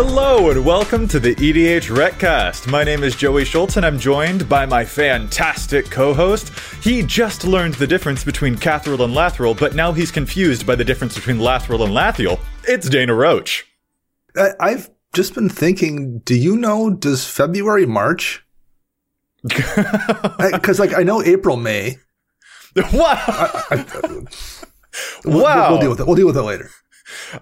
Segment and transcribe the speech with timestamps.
[0.00, 2.68] Hello and welcome to the EDH Recast.
[2.68, 6.52] My name is Joey Schultz and I'm joined by my fantastic co-host.
[6.84, 10.84] He just learned the difference between Catheril and Lathril, but now he's confused by the
[10.84, 12.38] difference between Lathril and Lathiel.
[12.62, 13.66] It's Dana Roach.
[14.36, 18.46] I, I've just been thinking, do you know, does February March?
[19.50, 21.96] Because, like, I know April, May.
[22.92, 23.16] Wow.
[23.16, 24.24] I, I,
[25.24, 25.70] we'll, wow.
[25.72, 26.06] We'll deal with it.
[26.06, 26.70] We'll deal with it later.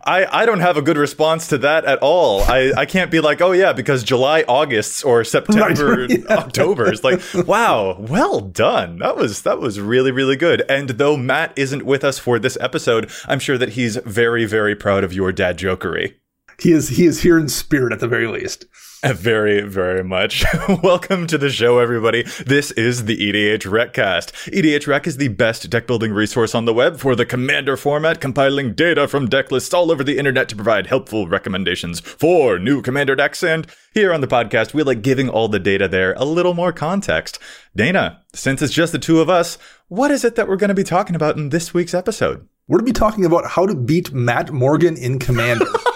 [0.04, 2.42] I, I don't have a good response to that at all.
[2.42, 6.18] I, I can't be like, oh yeah, because July, August, or September, yeah.
[6.30, 8.98] October is like, wow, well done.
[8.98, 10.62] That was that was really, really good.
[10.68, 14.74] And though Matt isn't with us for this episode, I'm sure that he's very, very
[14.74, 16.14] proud of your dad jokery.
[16.58, 18.64] He is he is here in spirit at the very least.
[19.14, 20.44] Very, very much.
[20.82, 22.24] Welcome to the show, everybody.
[22.44, 24.32] This is the EDH Recast.
[24.46, 28.20] EDH Rec is the best deck building resource on the web for the Commander format,
[28.20, 32.82] compiling data from deck lists all over the internet to provide helpful recommendations for new
[32.82, 33.44] Commander decks.
[33.44, 36.72] And here on the podcast, we like giving all the data there a little more
[36.72, 37.38] context.
[37.76, 40.74] Dana, since it's just the two of us, what is it that we're going to
[40.74, 42.48] be talking about in this week's episode?
[42.66, 45.66] We're going to be talking about how to beat Matt Morgan in Commander.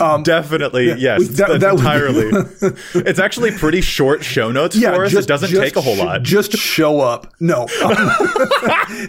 [0.00, 1.20] um, Definitely, yes.
[1.20, 2.30] we- that- that entirely.
[2.94, 5.14] it's actually pretty short show notes for us.
[5.14, 6.22] it doesn't take a whole sh- lot.
[6.22, 7.32] Just show up.
[7.40, 7.62] No.
[7.84, 8.10] Um,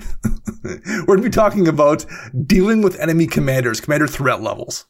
[0.63, 2.05] we're going to be talking about
[2.45, 4.85] dealing with enemy commanders, commander threat levels.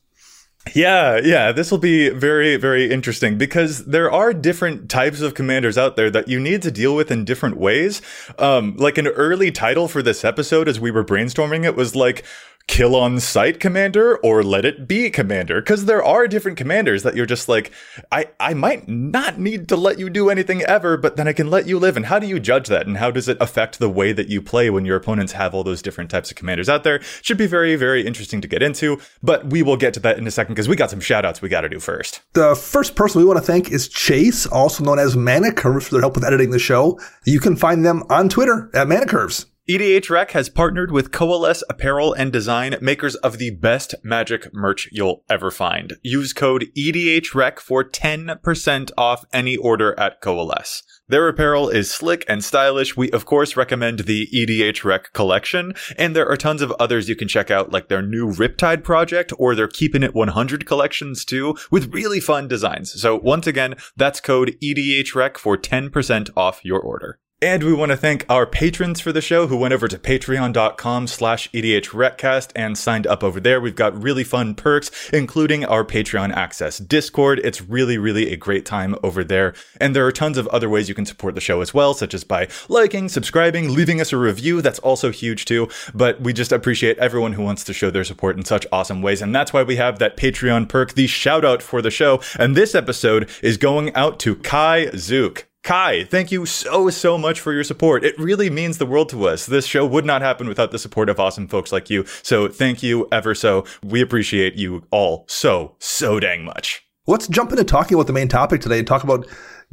[0.75, 5.77] Yeah, yeah, this will be very, very interesting because there are different types of commanders
[5.77, 8.01] out there that you need to deal with in different ways.
[8.37, 12.23] Um, like an early title for this episode as we were brainstorming it was like
[12.69, 15.59] kill on sight commander or let it be commander?
[15.59, 17.71] Because there are different commanders that you're just like
[18.11, 21.49] I I might not need to let you do anything ever but then I can
[21.49, 21.97] let you live.
[21.97, 22.87] And how do you judge that?
[22.87, 25.63] And how does it affect the way that you play when your opponents have all
[25.63, 27.01] those different types of commanders out there?
[27.21, 30.27] Should be very very interesting to get into but we will get to that in
[30.27, 32.21] a second because we got some shout outs we got to do first.
[32.33, 35.95] The first person we want to thank is Chase, also known as Mana Curves, for
[35.95, 36.99] their help with editing the show.
[37.25, 39.47] You can find them on Twitter at Mana Curves.
[39.69, 44.89] EDH Rec has partnered with Coalesce Apparel and Design, makers of the best magic merch
[44.91, 45.93] you'll ever find.
[46.01, 50.81] Use code EDHREC for 10% off any order at Coalesce.
[51.07, 52.97] Their apparel is slick and stylish.
[52.97, 57.15] We, of course, recommend the EDH Rec collection, and there are tons of others you
[57.15, 61.55] can check out, like their new Riptide project or their Keeping It 100 collections, too,
[61.69, 62.99] with really fun designs.
[62.99, 67.19] So, once again, that's code EDHREC for 10% off your order.
[67.41, 71.07] And we want to thank our patrons for the show who went over to patreon.com
[71.07, 73.61] slash edhrecast and signed up over there.
[73.61, 77.39] We've got really fun perks, including our Patreon access Discord.
[77.41, 79.53] It's really, really a great time over there.
[79.79, 82.13] And there are tons of other ways you can support the show as well, such
[82.13, 84.61] as by liking, subscribing, leaving us a review.
[84.61, 85.69] That's also huge too.
[85.93, 89.21] But we just appreciate everyone who wants to show their support in such awesome ways.
[89.21, 92.19] And that's why we have that Patreon perk, the shout out for the show.
[92.37, 95.48] And this episode is going out to Kai Zook.
[95.63, 98.03] Kai, thank you so, so much for your support.
[98.05, 99.45] It really means the world to us.
[99.45, 102.05] This show would not happen without the support of awesome folks like you.
[102.23, 103.65] So thank you ever so.
[103.83, 106.85] We appreciate you all so, so dang much.
[107.07, 109.27] Let's jump into talking about the main topic today and talk about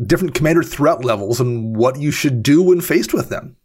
[0.04, 3.56] different commander threat levels and what you should do when faced with them.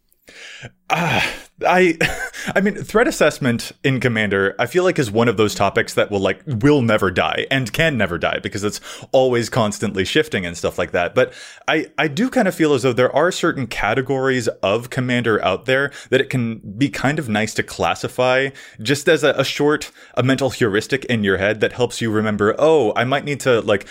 [0.90, 1.28] Ah,
[1.66, 1.98] I
[2.54, 6.10] I mean threat assessment in commander I feel like is one of those topics that
[6.10, 8.80] will like will never die and can never die because it's
[9.12, 11.14] always constantly shifting and stuff like that.
[11.14, 11.32] But
[11.68, 15.66] I I do kind of feel as though there are certain categories of commander out
[15.66, 18.50] there that it can be kind of nice to classify
[18.80, 22.54] just as a, a short a mental heuristic in your head that helps you remember
[22.58, 23.86] oh I might need to like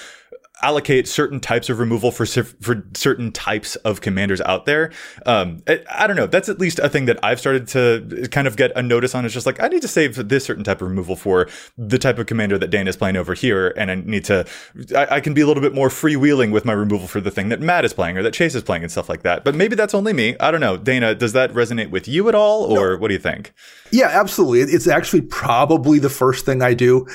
[0.62, 4.92] allocate certain types of removal for for certain types of commanders out there.
[5.26, 6.28] Um, I, I, don't know.
[6.28, 9.26] That's at least a thing that I've started to kind of get a notice on.
[9.26, 11.48] Is just like I need to save this certain type of removal for
[11.78, 14.46] the type of commander that Dana is playing over here, and I need to.
[14.96, 17.50] I, I can be a little bit more freewheeling with my removal for the thing
[17.50, 19.44] that Matt is playing or that Chase is playing and stuff like that.
[19.44, 20.36] But maybe that's only me.
[20.40, 20.78] I don't know.
[20.78, 22.98] Dana, does that resonate with you at all, or no.
[22.98, 23.54] what do you think?
[23.92, 24.74] Yeah, absolutely.
[24.74, 27.08] It's actually probably the first thing I do.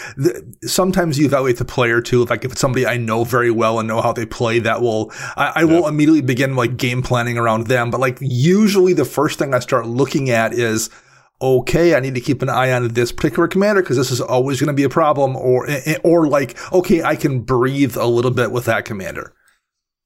[0.62, 2.24] Sometimes you evaluate the player too.
[2.26, 5.12] Like if it's somebody I know very well and know how they play, that will
[5.36, 7.90] I, I will immediately begin like game planning around them.
[7.90, 10.90] But like usually the first thing I start looking at is
[11.40, 14.58] okay, I need to keep an eye on this particular commander because this is always
[14.58, 18.06] going to be a problem or, eh, eh, or like, okay, I can breathe a
[18.06, 19.34] little bit with that commander.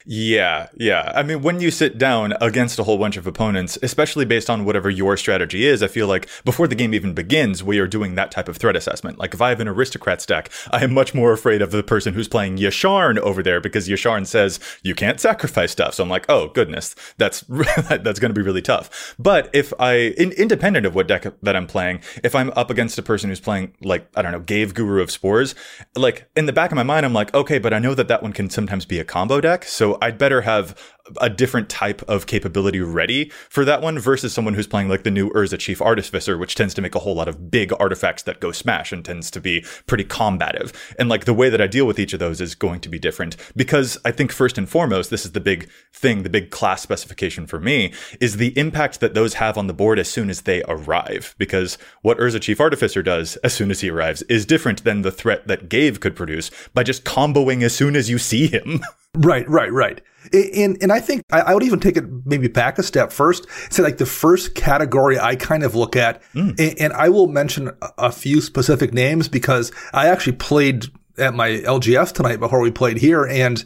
[0.06, 1.12] Yeah, yeah.
[1.14, 4.64] I mean, when you sit down against a whole bunch of opponents, especially based on
[4.64, 8.14] whatever your strategy is, I feel like before the game even begins, we are doing
[8.14, 9.18] that type of threat assessment.
[9.18, 12.14] Like if I have an aristocrat stack, I am much more afraid of the person
[12.14, 15.94] who's playing Yasharn over there because Yasharn says you can't sacrifice stuff.
[15.94, 17.40] So I'm like, oh goodness, that's
[17.88, 19.14] that's going to be really tough.
[19.18, 22.98] But if I, in, independent of what deck that I'm playing, if I'm up against
[22.98, 25.54] a person who's playing like I don't know, Ghave Guru of Spores,
[25.94, 28.22] like in the back of my mind, I'm like, okay, but I know that that
[28.22, 30.76] one can sometimes be a combo deck, so I'd better have
[31.20, 35.10] a different type of capability ready for that one versus someone who's playing like the
[35.10, 38.40] new Urza Chief Artificer, which tends to make a whole lot of big artifacts that
[38.40, 40.72] go smash and tends to be pretty combative.
[40.98, 42.98] And like the way that I deal with each of those is going to be
[42.98, 46.82] different because I think first and foremost, this is the big thing, the big class
[46.82, 50.42] specification for me is the impact that those have on the board as soon as
[50.42, 51.34] they arrive.
[51.38, 55.10] Because what Urza Chief Artificer does as soon as he arrives is different than the
[55.10, 58.80] threat that Ghave could produce by just comboing as soon as you see him.
[59.16, 60.00] Right, right, right.
[60.32, 63.46] And and I think I, would even take it maybe back a step first.
[63.70, 66.50] Say like the first category I kind of look at, mm.
[66.58, 70.86] and, and, I will mention a few specific names because I actually played
[71.18, 73.64] at my LGS tonight before we played here, and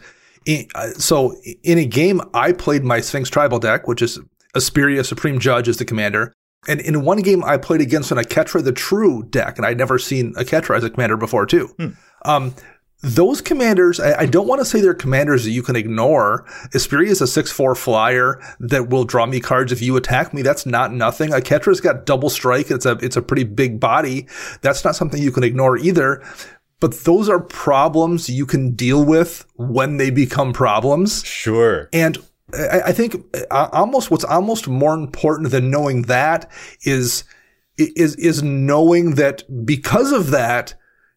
[0.74, 4.20] uh, so in a game I played my Sphinx Tribal deck, which is
[4.54, 6.32] Isperia Supreme Judge as the commander.
[6.66, 9.98] And in one game I played against an Oketra the True deck, and I'd never
[9.98, 11.66] seen Oketra as a commander before too.
[11.78, 11.88] Hmm.
[12.24, 12.54] Um,
[13.04, 16.44] those commanders, I, I don't want to say they're commanders that you can ignore.
[16.70, 20.40] Isperia is a 6-4 flyer that will draw me cards if you attack me.
[20.40, 21.30] That's not nothing.
[21.30, 22.70] Oketra's got double strike.
[22.70, 24.26] It's a, it's a pretty big body.
[24.62, 26.24] That's not something you can ignore either.
[26.80, 31.22] But those are problems you can deal with when they become problems.
[31.24, 31.90] Sure.
[31.92, 32.18] And
[32.54, 36.50] I, I think uh, almost what's almost more important than knowing that
[36.82, 37.24] is,
[37.76, 40.74] is, is knowing that because of that,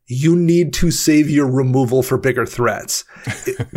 [0.08, 3.04] you need to save your removal for bigger threats.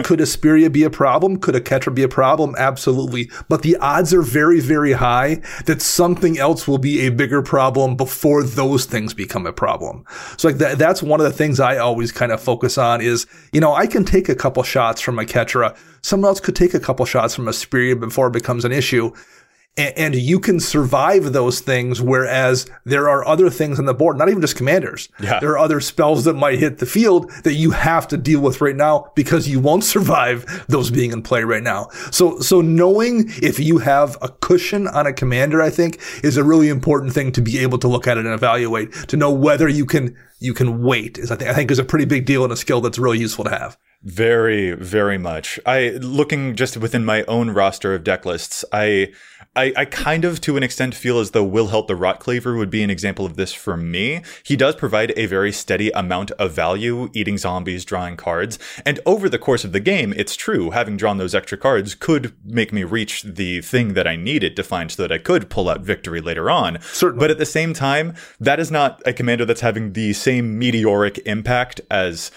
[0.04, 1.38] Could Isperia be a problem?
[1.38, 2.54] Could Oketra be a problem?
[2.56, 3.30] Absolutely.
[3.48, 7.96] But the odds are very, very high that something else will be a bigger problem
[7.96, 10.04] before those things become a problem.
[10.36, 13.26] So like that, that's one of the things I always kind of focus on is,
[13.52, 15.76] you know, I can take a couple shots from Oketra.
[16.02, 19.12] Someone else could take a couple shots from Isperia before it becomes an issue
[19.76, 22.00] and you can survive those things.
[22.02, 25.08] Whereas there are other things on the board, not even just commanders.
[25.20, 25.40] Yeah.
[25.40, 28.60] There are other spells that might hit the field that you have to deal with
[28.60, 31.88] right now because you won't survive those being in play right now.
[32.10, 36.44] So, so knowing if you have a cushion on a commander, I think is a
[36.44, 39.68] really important thing to be able to look at it and evaluate to know whether
[39.68, 42.44] you can, you can wait is I think, I think is a pretty big deal
[42.44, 43.78] and a skill that's really useful to have.
[44.02, 45.60] Very, very much.
[45.66, 49.12] I looking just within my own roster of deck lists, I
[49.56, 52.70] I, I kind of, to an extent, feel as though Will Wilhelt the Rotcleaver would
[52.70, 54.22] be an example of this for me.
[54.44, 59.28] He does provide a very steady amount of value, eating zombies, drawing cards, and over
[59.28, 62.84] the course of the game, it's true, having drawn those extra cards could make me
[62.84, 66.20] reach the thing that I needed to find so that I could pull out victory
[66.20, 66.80] later on.
[66.82, 67.20] Certainly.
[67.20, 71.18] But at the same time, that is not a commander that's having the same meteoric
[71.26, 72.30] impact as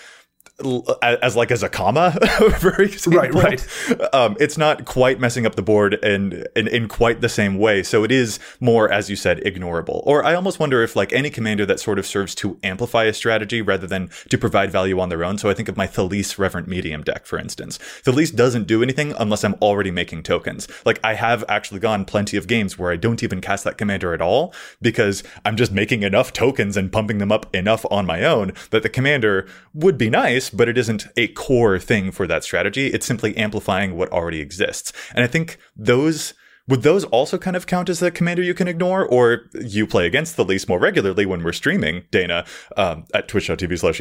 [1.02, 2.16] as like as a comma
[2.62, 3.68] right right.
[4.14, 7.82] Um, it's not quite messing up the board in, in in quite the same way.
[7.82, 10.04] So it is more as you said ignorable.
[10.06, 13.14] Or i almost wonder if like any commander that sort of serves to amplify a
[13.14, 15.40] strategy rather than to provide value on their own.
[15.40, 17.80] So i think of my Thalisse reverent medium deck for instance.
[18.04, 20.68] Thalisse doesn't do anything unless i'm already making tokens.
[20.86, 24.14] Like i have actually gone plenty of games where i don't even cast that commander
[24.14, 28.24] at all because i'm just making enough tokens and pumping them up enough on my
[28.24, 32.44] own that the commander would be nice but it isn't a core thing for that
[32.44, 32.88] strategy.
[32.88, 34.94] It's simply amplifying what already exists.
[35.14, 36.34] And I think those
[36.68, 40.06] would those also kind of count as a commander you can ignore, or you play
[40.06, 42.46] against Thalisse more regularly when we're streaming, Dana,
[42.78, 44.00] um, at twitch.tv slash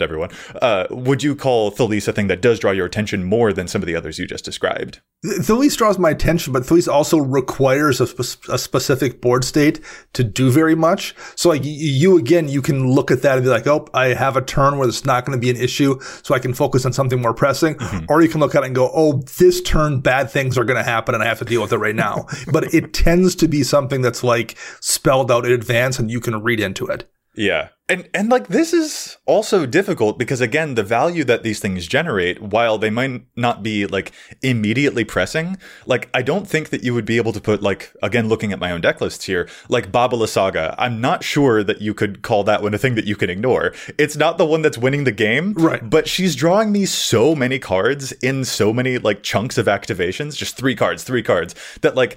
[0.00, 0.30] everyone?
[0.60, 3.80] Uh, would you call Thalisse a thing that does draw your attention more than some
[3.80, 5.00] of the others you just described?
[5.24, 9.80] Thalisse draws my attention, but Thalisse also requires a, sp- a, specific board state
[10.12, 11.14] to do very much.
[11.34, 14.36] So like you again, you can look at that and be like, oh, I have
[14.36, 16.92] a turn where it's not going to be an issue, so I can focus on
[16.92, 17.76] something more pressing.
[17.76, 18.04] Mm-hmm.
[18.10, 20.76] Or you can look at it and go, oh, this turn, bad things are going
[20.76, 22.26] to happen, and I have to deal with it right now.
[22.52, 26.42] but it tends to be something that's like spelled out in advance, and you can
[26.42, 27.08] read into it.
[27.34, 27.68] Yeah.
[27.86, 32.40] And and like this is also difficult because again the value that these things generate
[32.40, 34.10] while they might not be like
[34.40, 38.26] immediately pressing like I don't think that you would be able to put like again
[38.26, 40.74] looking at my own deck lists here like Baba Lysaga.
[40.78, 43.74] I'm not sure that you could call that one a thing that you can ignore.
[43.98, 45.90] It's not the one that's winning the game right.
[45.90, 50.56] but she's drawing me so many cards in so many like chunks of activations just
[50.56, 52.16] three cards three cards that like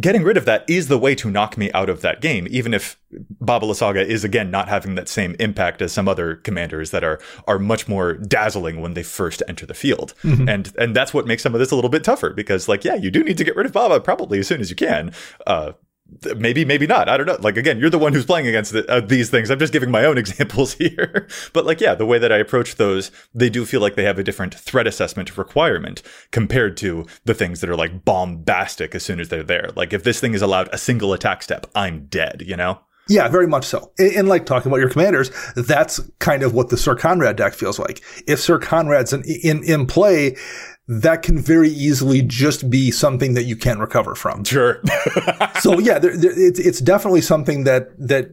[0.00, 2.72] getting rid of that is the way to knock me out of that game, even
[2.72, 2.98] if
[3.40, 7.20] Baba Lysaga is again not having that same impact as some other commanders that are
[7.46, 10.14] are much more dazzling when they first enter the field.
[10.22, 10.48] Mm-hmm.
[10.48, 12.94] And and that's what makes some of this a little bit tougher because like yeah,
[12.94, 15.12] you do need to get rid of Baba probably as soon as you can.
[15.46, 15.72] Uh,
[16.36, 17.08] maybe maybe not.
[17.08, 17.38] I don't know.
[17.40, 19.50] Like again you're the one who's playing against the, uh, these things.
[19.50, 21.28] I'm just giving my own examples here.
[21.52, 24.18] But like yeah the way that i approach those they do feel like they have
[24.18, 29.20] a different threat assessment requirement compared to the things that are like bombastic as soon
[29.20, 29.70] as they're there.
[29.74, 32.80] Like if this thing is allowed a single attack step i'm dead you know?
[33.08, 33.92] Yeah, very much so.
[33.98, 37.78] And, like talking about your commanders, that's kind of what the Syr Konrad deck feels
[37.78, 38.02] like.
[38.26, 40.36] If Syr Konrad's in, in, in play,
[40.88, 44.44] that can very easily just be something that you can't recover from.
[44.44, 44.80] Sure.
[45.60, 48.30] so yeah, there, there, it's, it's definitely something that, that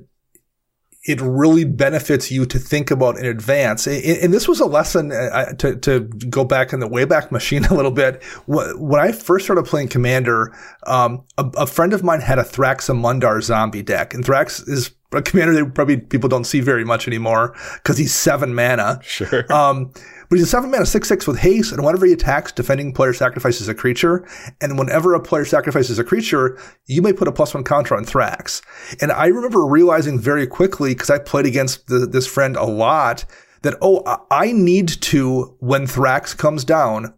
[1.06, 3.88] it really benefits you to think about in advance.
[3.88, 7.74] And this was a lesson uh, to, to go back in the Wayback Machine a
[7.74, 8.24] little bit.
[8.46, 10.56] When I first started playing Commander,
[10.88, 15.22] um, a, a, friend of mine had a Thraximundar zombie deck, and Thrax is a
[15.22, 19.00] commander that probably people don't see very much anymore because he's seven mana.
[19.04, 19.52] Sure.
[19.52, 19.92] Um,
[20.34, 23.14] but he's a seven mana six six with haste, and whenever he attacks, defending player
[23.14, 24.28] sacrifices a creature.
[24.62, 28.04] And whenever a player sacrifices a creature, you may put a plus one counter on
[28.04, 28.64] Thrax.
[29.00, 33.26] And I remember realizing very quickly because I played against the, this friend a lot
[33.62, 37.14] that oh, I need to when Thrax comes down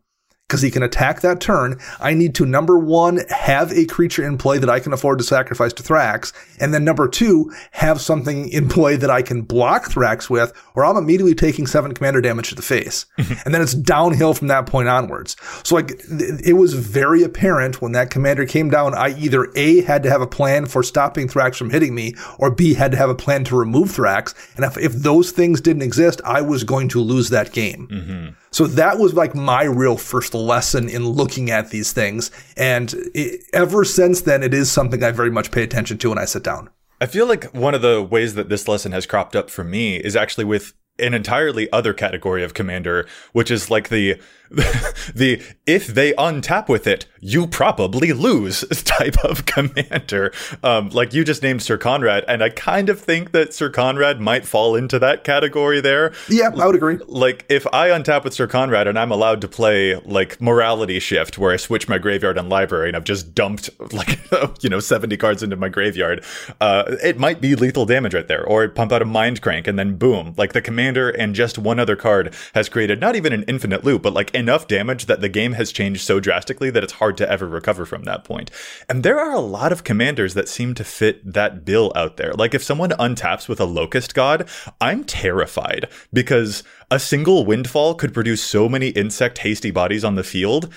[0.48, 1.80] because he can attack that turn.
[2.00, 5.24] I need to number one, have a creature in play that I can afford to
[5.24, 6.34] sacrifice to Thrax.
[6.60, 10.86] And then number two, have something in play that I can block Thrax with, or
[10.86, 13.08] I'm immediately taking seven commander damage to the face.
[13.18, 15.36] and then it's downhill from that point onwards.
[15.64, 20.04] So like, it was very apparent when that commander came down, I either A, had
[20.04, 23.10] to have a plan for stopping Thrax from hitting me, or B, had to have
[23.10, 24.36] a plan to remove Thrax.
[24.56, 27.88] And if, if those things didn't exist, I was going to lose that game.
[27.88, 28.45] Mm-hmm.
[28.56, 32.32] So that was like my real first lesson in looking at these things.
[32.56, 36.18] And it, ever since then, it is something I very much pay attention to when
[36.18, 36.70] I sit down.
[37.02, 39.98] I feel like one of the ways that this lesson has cropped up for me
[39.98, 44.22] is actually with an entirely other category of commander, which is like the
[45.16, 50.32] the if they untap with it, you probably lose type of commander.
[50.64, 54.20] Um, like you just named Syr Konrad, and I kind of think that Syr Konrad
[54.20, 56.14] might fall into that category there.
[56.30, 57.00] Yeah, I would agree.
[57.08, 61.38] Like if I untap with Syr Konrad and I'm allowed to play like Morality Shift,
[61.40, 64.20] where I switch my graveyard and library, and I've just dumped like
[64.62, 66.24] you know 70 cards into my graveyard,
[66.62, 69.96] uh, it might be lethal damage right there, or pump out a Mindcrank, and then
[69.98, 73.84] boom, like the commander and just one other card has created not even an infinite
[73.84, 77.18] loop, but like enough damage that the game has changed so drastically that it's hard
[77.18, 78.52] to ever recover from that point.
[78.90, 82.34] And there are a lot of commanders that seem to fit that bill out there.
[82.34, 84.48] Like if someone untaps with a Locust God,
[84.80, 90.24] I'm terrified because a single windfall could produce so many insect hasty bodies on the
[90.24, 90.72] field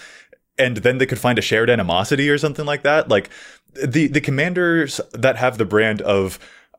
[0.58, 3.08] and then they could find a shared animosity or something like that.
[3.08, 3.30] Like
[3.84, 6.38] the the commanders that have the brand of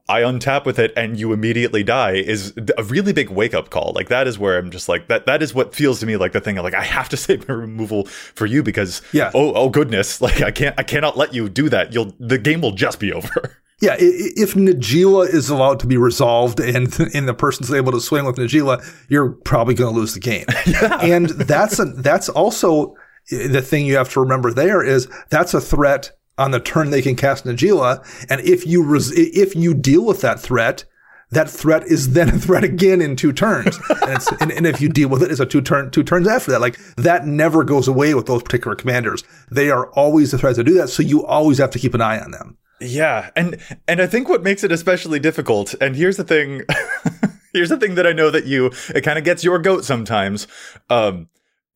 [0.09, 3.91] I untap with it and you immediately die is a really big wake up call.
[3.93, 5.27] Like that is where I'm just like that.
[5.27, 6.55] That is what feels to me like the thing.
[6.57, 9.31] like I have to save my removal for you because yeah.
[9.33, 10.19] Oh oh goodness.
[10.29, 11.93] Like I can't I cannot let you do that.
[11.93, 13.57] You'll the game will just be over.
[13.81, 18.25] Yeah, if Najeela is allowed to be resolved and and the person's able to swing
[18.25, 20.45] with Najeela, you're probably going to lose the game.
[20.65, 20.99] yeah.
[21.01, 22.95] And that's a, that's also
[23.31, 24.51] eh, the thing you have to remember.
[24.51, 28.03] There is that's a threat on the turn they can cast Najeela.
[28.29, 30.85] And if you res- if you deal with that threat,
[31.31, 33.77] that threat is then a threat again in two turns.
[34.07, 36.51] and, and, and, if you deal with it, it's a two turn two turns after
[36.51, 36.61] that.
[36.61, 39.23] Like that never goes away with those particular commanders.
[39.51, 40.89] They are always the threats to do that.
[40.89, 42.57] So you always have to keep an eye on them.
[42.81, 46.63] Yeah, and and I think what makes it especially difficult, and here's the thing,
[47.53, 50.47] here's the thing that I know that you it kind of gets your goat sometimes.
[50.89, 51.27] Um,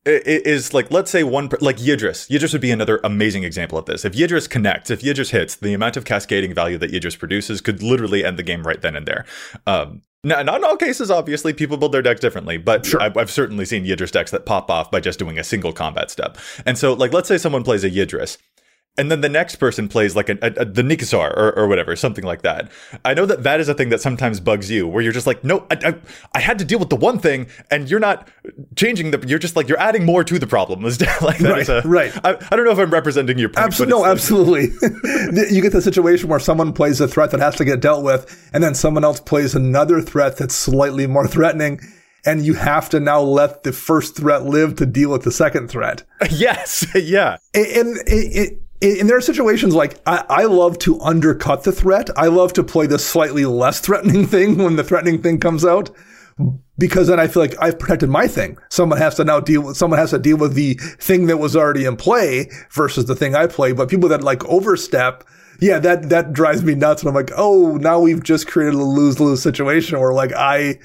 [0.06, 2.30] is like let's say one like Yidris.
[2.30, 4.04] Yidris would be another amazing example of this.
[4.04, 7.82] If Yidris connects, if Yidris hits, the amount of cascading value that Yidris produces could
[7.82, 9.26] literally end the game right then and there.
[9.66, 13.02] Um, No, not in all cases, obviously, people build their decks differently, but Sure.
[13.02, 16.10] I've, I've certainly seen Yidris decks that pop off by just doing a single combat
[16.12, 16.38] step.
[16.66, 18.38] And so, like, let's say someone plays a Yidris,
[18.98, 21.96] and then the next person plays like a, a, a- the Nekusar or, or whatever,
[21.96, 22.72] something like that.
[23.04, 25.44] I know that that is a thing that sometimes bugs you, where you're just like,
[25.44, 25.96] no, I, I,
[26.36, 28.28] I had to deal with the one thing, and you're not
[28.76, 29.24] changing the.
[29.28, 30.82] You're just like you're adding more to the problem.
[30.84, 32.14] like that Right, a- right.
[32.26, 33.78] I, I don't know if I'm representing your point.
[33.78, 34.64] But no, like- absolutely.
[35.52, 38.50] you get the situation where someone plays a threat that has to get dealt with,
[38.54, 41.80] and then someone else plays another threat that's slightly more threatening,
[42.26, 45.68] and you have to now let the first threat live to deal with the second
[45.70, 46.04] threat.
[46.30, 47.38] yes, yeah.
[47.54, 52.10] And, and, and, and there are situations like I, I love to undercut the threat.
[52.18, 55.90] I love to play the slightly less threatening thing when the threatening thing comes out.
[56.80, 58.58] Because then I feel like I've protected my thing.
[58.72, 61.56] Someone has to now deal with, someone has to deal with the thing that was
[61.56, 63.72] already in play versus the thing I play.
[63.72, 65.24] But people that like overstep,
[65.62, 67.04] yeah, that, that drives me nuts.
[67.04, 70.80] And I'm like, oh, now we've just created a lose-lose situation where like I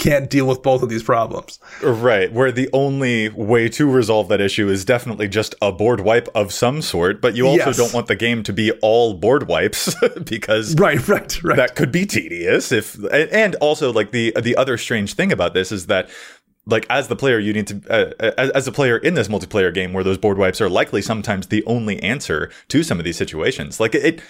[0.00, 1.60] can't deal with both of these problems.
[1.82, 6.28] Right, where the only way to resolve that issue is definitely just a board wipe
[6.34, 7.76] of some sort, but you also Yes.
[7.76, 11.56] don't want the game to be all board wipes because Right, right, right.
[11.56, 15.70] that could be tedious if and- also like the the other strange thing about this
[15.70, 16.08] is that
[16.66, 19.72] like as the player you need to uh, as, as a player in this multiplayer
[19.72, 23.16] game where those board wipes are likely sometimes the only answer to some of these
[23.16, 24.20] situations like it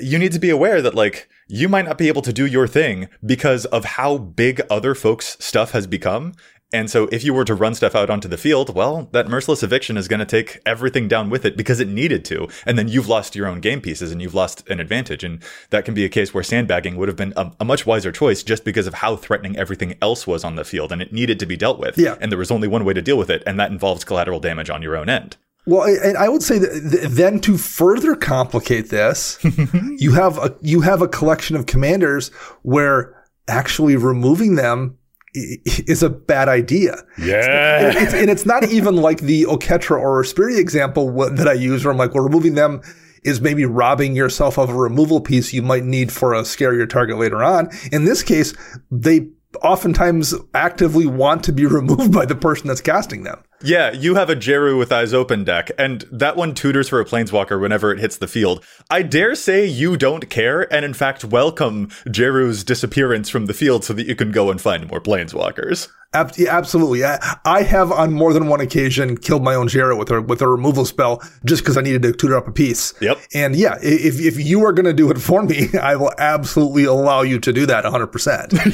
[0.00, 2.66] you need to be aware that like you might not be able to do your
[2.66, 6.32] thing because of how big other folks stuff has become.
[6.72, 9.64] And so if you were to run stuff out onto the field well that merciless
[9.64, 12.48] eviction is going to take everything down with it because it needed to.
[12.64, 15.24] And then you've lost your own game pieces and you've lost an advantage.
[15.24, 18.12] And that can be a case where sandbagging would have been a, a much wiser
[18.12, 21.40] choice just because of how threatening everything else was on the field and it needed
[21.40, 21.98] to be dealt with.
[21.98, 22.16] Yeah.
[22.20, 24.70] and there was only one way to deal with it and that involves collateral damage
[24.70, 25.36] on your own end
[25.66, 29.38] Well, and I would say that then to further complicate this,
[29.98, 32.28] you have a you have a collection of commanders
[32.62, 33.14] where
[33.48, 34.96] actually removing them
[35.34, 37.04] is a bad idea.
[37.18, 41.52] yeah And it's, and it's not even like the Oketra or Isperia example that I
[41.52, 42.80] use where I'm like, well, removing them
[43.22, 47.18] is maybe robbing yourself of a removal piece you might need for a scarier target
[47.18, 47.68] later on.
[47.92, 48.54] In this case,
[48.90, 49.28] they
[49.62, 53.42] oftentimes actively want to be removed by the person that's casting them.
[53.62, 57.04] Yeah, you have a Djeru with eyes open deck, and that one tutors for a
[57.04, 58.64] planeswalker whenever it hits the field.
[58.88, 63.84] I dare say you don't care, and in fact welcome Djeru's disappearance from the field
[63.84, 65.88] so that you can go and find more planeswalkers.
[66.12, 67.04] Ab- absolutely.
[67.04, 70.40] I, I have on more than one occasion killed my own Jarrett with a with
[70.40, 72.94] a removal spell just because I needed to tutor up a piece.
[73.00, 73.20] Yep.
[73.34, 76.84] And yeah, if if you are going to do it for me, I will absolutely
[76.84, 78.06] allow you to do that 100.
[78.08, 78.54] percent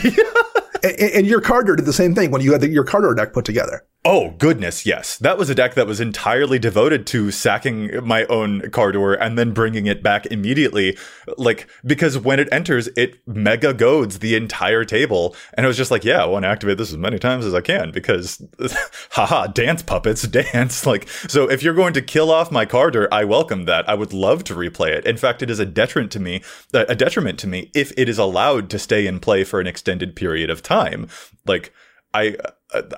[0.82, 3.32] And, and your card did the same thing when you had the, your card deck
[3.32, 3.84] put together.
[4.08, 5.18] Oh, goodness, yes.
[5.18, 9.50] That was a deck that was entirely devoted to sacking my own Kardur and then
[9.50, 10.96] bringing it back immediately.
[11.36, 15.34] Like, because when it enters, it mega goads the entire table.
[15.54, 17.52] And I was just like, yeah, I want to activate this as many times as
[17.52, 18.40] I can because,
[19.10, 20.86] haha, dance puppets, dance.
[20.86, 23.88] Like, so if you're going to kill off my Kardur, I welcome that.
[23.88, 25.04] I would love to replay it.
[25.04, 28.08] In fact, it is a detriment to me, uh, a detriment to me if it
[28.08, 31.08] is allowed to stay in play for an extended period of time.
[31.44, 31.72] Like,
[32.14, 32.36] I,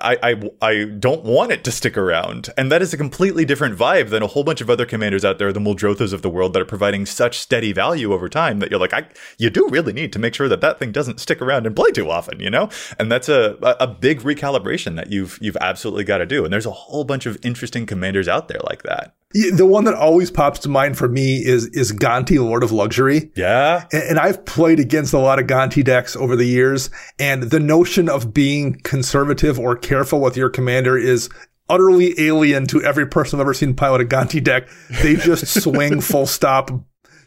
[0.01, 2.49] I, I, I don't want it to stick around.
[2.57, 5.39] And that is a completely different vibe than a whole bunch of other commanders out
[5.39, 8.71] there, the Muldrothas of the world, that are providing such steady value over time that
[8.71, 11.41] you're like, I, you do really need to make sure that that thing doesn't stick
[11.41, 12.69] around and play too often, you know?
[12.97, 16.43] And that's a, a big recalibration that you've, you've absolutely got to do.
[16.43, 19.15] And there's a whole bunch of interesting commanders out there like that.
[19.31, 23.31] The one that always pops to mind for me is is Gonti, Lord of Luxury.
[23.35, 23.85] Yeah.
[23.91, 26.89] And and I've played against a lot of Gonti decks over the years,
[27.19, 31.29] and the notion of being conservative or careful with your commander is
[31.69, 34.67] utterly alien to every person I've ever seen pilot a Gonti deck.
[35.03, 36.71] They just swing full stop,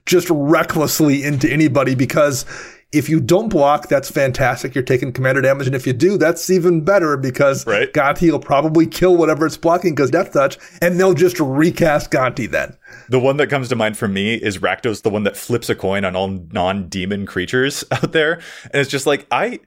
[0.05, 2.45] just recklessly into anybody because
[2.93, 4.75] if you don't block, that's fantastic.
[4.75, 5.67] You're taking commander damage.
[5.67, 7.93] And if you do, that's even better because Right.
[7.93, 12.51] Gonti will probably kill whatever it's blocking because death touch, and they'll just recast Gonti
[12.51, 12.77] then.
[13.09, 15.75] The one that comes to mind for me is Rakdos, the one that flips a
[15.75, 19.61] coin on all non-demon creatures out there, and it's just like I,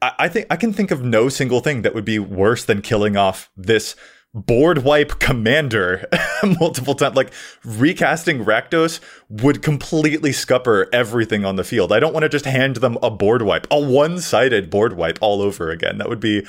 [0.00, 2.82] I I think I can think of no single thing that would be worse than
[2.82, 3.96] killing off this
[4.34, 6.06] board wipe commander
[6.60, 7.16] multiple times.
[7.16, 7.32] Like
[7.64, 11.92] recasting Rakdos would completely scupper everything on the field.
[11.92, 15.42] I don't want to just hand them a board wipe, a one-sided board wipe all
[15.42, 15.98] over again.
[15.98, 16.46] That would be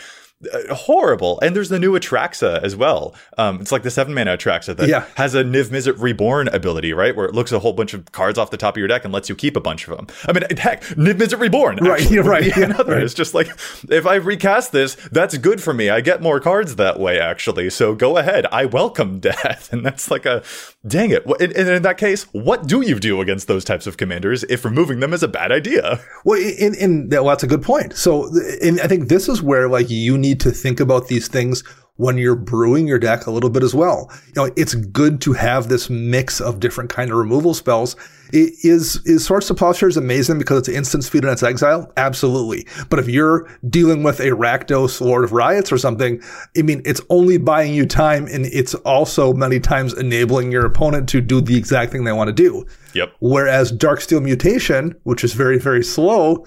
[0.53, 1.39] uh, horrible.
[1.41, 3.13] And there's the new Atraxa as well.
[3.37, 5.05] Um, it's like the seven mana Atraxa that Yeah.
[5.15, 7.15] has a Niv Mizzet Reborn ability, right?
[7.15, 9.13] Where it looks a whole bunch of cards off the top of your deck and
[9.13, 10.07] lets you keep a bunch of them.
[10.27, 11.77] I mean, heck, Niv Mizzet Reborn.
[11.81, 12.93] Right, actually you're right, yeah, another.
[12.93, 13.03] right.
[13.03, 13.47] It's just like,
[13.89, 15.89] if I recast this, that's good for me.
[15.89, 17.69] I get more cards that way, actually.
[17.69, 18.45] So go ahead.
[18.51, 19.73] I welcome death.
[19.73, 20.43] And that's like a,
[20.87, 21.25] dang it.
[21.25, 24.63] And and in that case, what do you do against those types of commanders if
[24.63, 25.99] removing them is a bad idea?
[26.23, 27.93] Well, in, in well, that's a good point.
[27.95, 28.29] So,
[28.61, 31.63] and I think this is where like you need to think about these things
[31.99, 34.09] when you're brewing your deck a little bit as well.
[34.27, 37.97] You know, it's good to have this mix of different kind of removal spells.
[38.31, 41.91] It is is Swords to Plowshare is amazing because it's instant speed and it's exile?
[41.97, 42.65] Absolutely.
[42.89, 46.21] But if you're dealing with a Rakdos Lord of Riots or something,
[46.57, 51.09] I mean, it's only buying you time and it's also many times enabling your opponent
[51.09, 52.65] to do the exact thing they want to do.
[52.93, 53.13] Yep.
[53.19, 56.45] Whereas Darksteel Mutation, which is very, very slow,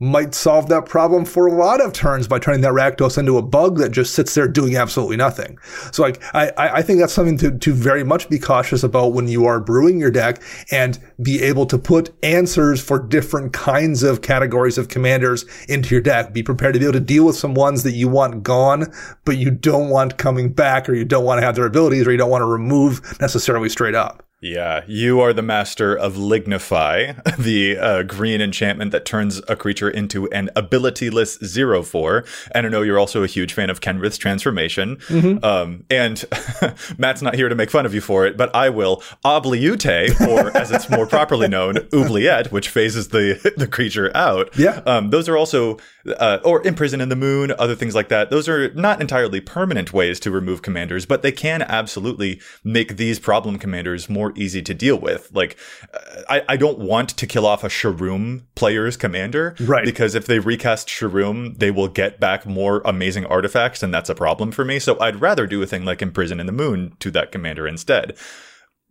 [0.00, 3.42] might solve that problem for a lot of turns by turning that Rakdos into a
[3.42, 5.58] bug that just sits there doing absolutely nothing.
[5.92, 9.28] So like I, I think that's something to, to very much be cautious about when
[9.28, 14.22] you are brewing your deck and be able to put answers for different kinds of
[14.22, 16.32] categories of commanders into your deck.
[16.32, 18.90] Be prepared to be able to deal with some ones that you want gone,
[19.26, 22.12] but you don't want coming back or you don't want to have their abilities or
[22.12, 24.24] you don't want to remove necessarily straight up.
[24.42, 29.90] Yeah, you are the master of Lignify, the uh, green enchantment that turns a creature
[29.90, 32.24] into an abilityless zero four.
[32.52, 34.98] And I know you're also a huge fan of Kenrith's transformation.
[35.42, 36.24] Um, and
[36.98, 39.02] Matt's not here to make fun of you for it, but I will.
[39.26, 44.56] Obliute, or as it's more properly known, Oubliette, which phases the the creature out.
[44.56, 44.80] Yeah.
[44.86, 48.30] Um, those are also, uh, or imprison in the moon, other things like that.
[48.30, 53.18] Those are not entirely permanent ways to remove commanders, but they can absolutely make these
[53.18, 55.30] problem commanders more easy to deal with.
[55.32, 55.56] Like,
[55.92, 59.84] uh, I, I don't want to kill off a Sharuum player's commander, Right.
[59.84, 64.14] Because if they recast Sharuum, they will get back more amazing artifacts, and that's a
[64.14, 64.78] problem for me.
[64.78, 68.16] So I'd rather do a thing like imprison in the moon to that commander instead.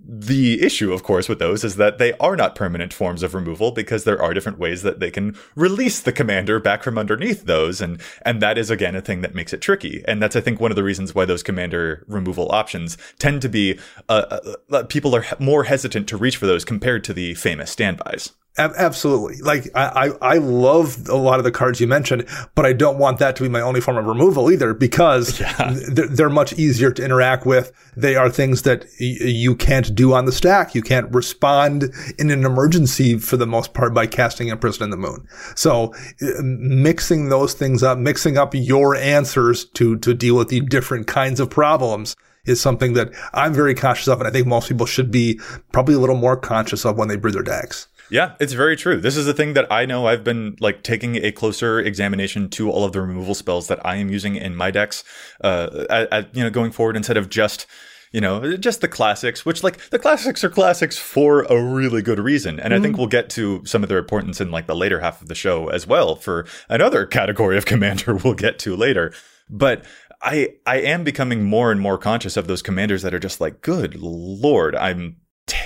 [0.02, 3.72] The issue, of course, with those is that they are not permanent forms of removal
[3.72, 7.82] because there are different ways that they can release the commander back from underneath those,
[7.82, 10.02] and and that is again a thing that makes it tricky.
[10.08, 13.50] And that's I think one of the reasons why those commander removal options tend to
[13.50, 17.34] be uh, uh, uh, people are more hesitant to reach for those compared to the
[17.36, 18.32] famous standbys.
[18.58, 19.38] Ab- Absolutely.
[19.42, 23.20] Like I, I, love a lot of the cards you mentioned, but I don't want
[23.20, 25.38] that to be my only form of removal either because
[25.88, 27.72] they're, they're much easier to interact with.
[27.96, 30.76] They are things that y- you can't do on the stack.
[30.76, 34.98] You can't respond in an emergency for the most part by casting Imprison in the
[34.98, 35.26] Moon.
[35.56, 40.62] So uh, mixing those things up, mixing up your answers to, to deal with the
[40.62, 44.20] different kinds of problems is something that I'm very conscious of.
[44.20, 45.40] And I think most people should be
[45.72, 47.88] probably a little more conscious of when they brew their decks.
[48.10, 49.00] Yeah, it's very true.
[49.00, 52.72] This is the thing that I know I've been like taking a closer examination to
[52.72, 55.04] all of the removal spells that I am using in my decks.
[55.42, 57.68] Uh, at, at, you know, going forward instead of just
[58.12, 62.20] you know just the classics, which like the classics are classics for a really good
[62.20, 65.00] reason, and I think we'll get to some of their importance in like the later
[65.00, 69.14] half of the show as well for another category of commander we'll get to later.
[69.50, 69.86] But
[70.22, 73.62] I I am becoming more and more conscious of those commanders that are just like,
[73.62, 75.18] good lord, I'm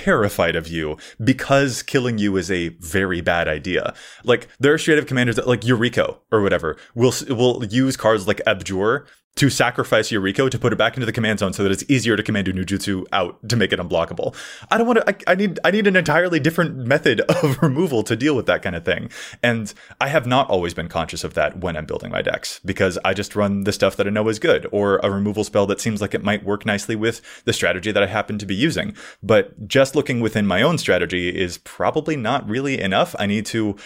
[0.04, 3.94] terrified of you because killing you is a very bad idea.
[4.22, 8.28] Like there are straight up commanders that like Yuriko or whatever will will use cards
[8.28, 11.72] like Abjure to sacrifice Yuriko to put it back into the command zone so that
[11.72, 14.34] it's easier to commander ninjutsu out to make it unblockable.
[14.70, 15.10] I don't want to.
[15.10, 15.58] I, I need.
[15.64, 19.10] I need an entirely different method of removal to deal with that kind of thing.
[19.42, 22.98] And I have not always been conscious of that when I'm building my decks because
[23.04, 25.80] I just run the stuff that I know is good or a removal spell that
[25.80, 28.96] seems like it might work nicely with the strategy that I happen to be using.
[29.22, 33.16] But just looking within my own strategy is probably not really enough.
[33.18, 33.76] I need to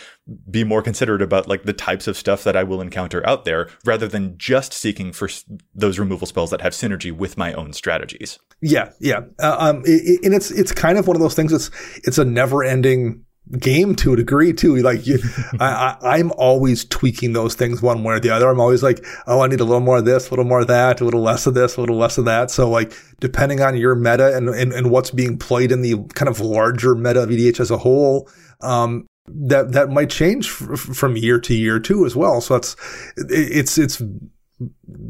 [0.51, 3.69] be more considerate about like the types of stuff that I will encounter out there
[3.85, 5.29] rather than just seeking for
[5.75, 8.39] those removal spells that have synergy with my own strategies.
[8.61, 11.53] Yeah, yeah, uh, um, i i- and it's it's kind of one of those things.
[11.53, 11.71] It's
[12.05, 13.25] it's a never ending
[13.59, 14.77] game to a degree too.
[14.77, 15.19] Like you,
[15.61, 18.49] I, I'm always tweaking those things one way or the other.
[18.51, 20.67] I'm always like, oh, I need a little more of this, a little more of
[20.67, 22.51] that, a little less of this, a little less of that.
[22.51, 26.29] So like, depending on your meta and and, and what's being played in the kind
[26.29, 28.29] of larger meta of EDH as a whole,
[28.61, 32.41] um, that that might change f- from year to year too as well.
[32.41, 32.77] So that's
[33.17, 34.03] it's it's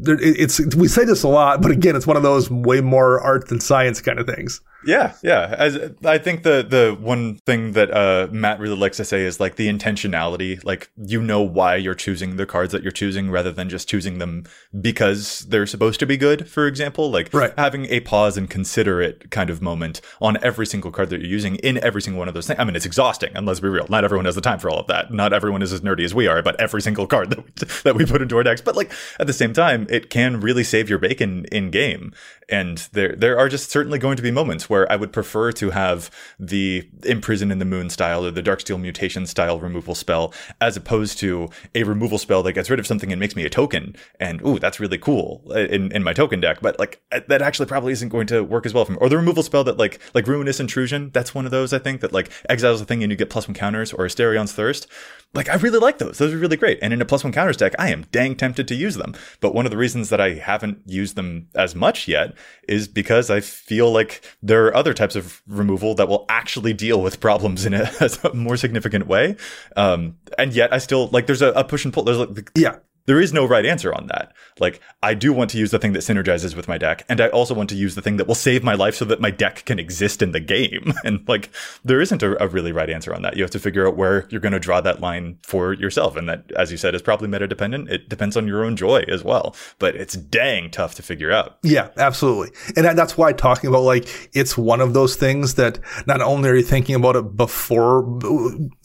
[0.05, 3.47] it's we say this a lot, but again, it's one of those way more art
[3.47, 4.61] than science kind of things.
[4.85, 5.53] Yeah, yeah.
[5.57, 9.37] As I think the the one thing that uh, Matt really likes to say is
[9.37, 10.63] like the intentionality.
[10.63, 14.19] Like you know why you're choosing the cards that you're choosing rather than just choosing
[14.19, 14.45] them
[14.79, 16.49] because they're supposed to be good.
[16.49, 17.53] For example, like Right.
[17.57, 21.29] having a pause and consider it kind of moment on every single card that you're
[21.29, 22.59] using in every single one of those things.
[22.59, 23.31] I mean, it's exhausting.
[23.35, 25.11] And let's be real, not everyone has the time for all of that.
[25.11, 27.95] Not everyone is as nerdy as we are about every single card that we, that
[27.95, 28.61] we put into our decks.
[28.61, 32.13] But like at the same time, it can really save your bacon in game.
[32.49, 35.69] And there, there are just certainly going to be moments where I would prefer to
[35.71, 36.09] have
[36.39, 41.19] the Imprison in the Moon style or the Darksteel Mutation style removal spell as opposed
[41.19, 43.95] to a removal spell that gets rid of something and makes me a token.
[44.19, 46.59] And ooh, that's really cool uh, in, in my token deck.
[46.61, 48.97] But like uh, that actually probably isn't going to work as well for me.
[48.99, 51.11] Or the removal spell that like like Ruinous Intrusion.
[51.13, 53.47] That's one of those I think that like exiles a thing and you get plus
[53.47, 54.87] one counters or Astarion's Thirst
[55.33, 56.17] like I really like those.
[56.17, 56.79] Those are really great.
[56.81, 59.13] And in a plus one counters deck, I am dang tempted to use them.
[59.41, 62.35] But one of the reasons that I haven't used them as much yet
[62.67, 67.01] is because I feel like there are other types of removal that will actually deal
[67.01, 67.89] with problems in a,
[68.23, 69.35] a more significant way.
[69.75, 72.03] Um, and yet I still like there's a, a push and pull.
[72.03, 72.77] There's like yeah
[73.09, 74.33] there is no right answer on that.
[74.59, 77.29] Like, I do want to use the thing that synergizes with my deck, and I
[77.29, 79.65] also want to use the thing that will save my life so that my deck
[79.65, 80.93] can exist in the game.
[81.05, 81.49] And like,
[81.83, 83.35] there isn't a, a really right answer on that.
[83.35, 86.17] You have to figure out where you're going to draw that line for yourself.
[86.17, 87.89] And that, as you said, is probably meta dependent.
[87.89, 91.57] It depends on your own joy as well, but it's dang tough to figure out.
[91.63, 92.51] Yeah, absolutely.
[92.75, 96.55] And that's why talking about like, it's one of those things that not only are
[96.55, 98.19] you thinking about it before,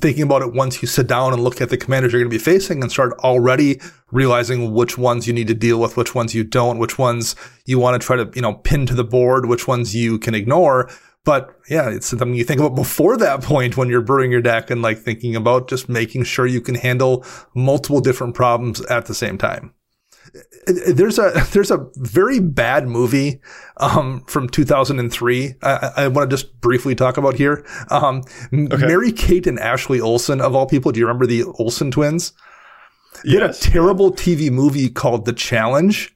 [0.00, 2.34] thinking about it once you sit down and look at the commanders you're going to
[2.34, 3.80] be facing and start already
[4.14, 7.34] realizing which ones you need to deal with, which ones you don't, which ones
[7.66, 10.34] you want to try to, you know, pin to the board, which ones you can
[10.34, 10.88] ignore.
[11.24, 14.70] But yeah, it's something you think about before that point when you're brewing your deck
[14.70, 17.24] and like thinking about just making sure you can handle
[17.54, 19.74] multiple different problems at the same time.
[20.66, 23.40] There's a there's a very bad movie
[23.78, 25.54] um, from 2003.
[25.62, 27.66] I, I want to just briefly talk about here.
[27.90, 28.22] Um,
[28.52, 28.86] okay.
[28.86, 30.92] Mary Kate and Ashley Olsen of all people.
[30.92, 32.32] Do you remember the Olsen twins?
[33.24, 33.40] Yes.
[33.40, 36.14] had a terrible TV movie called The Challenge.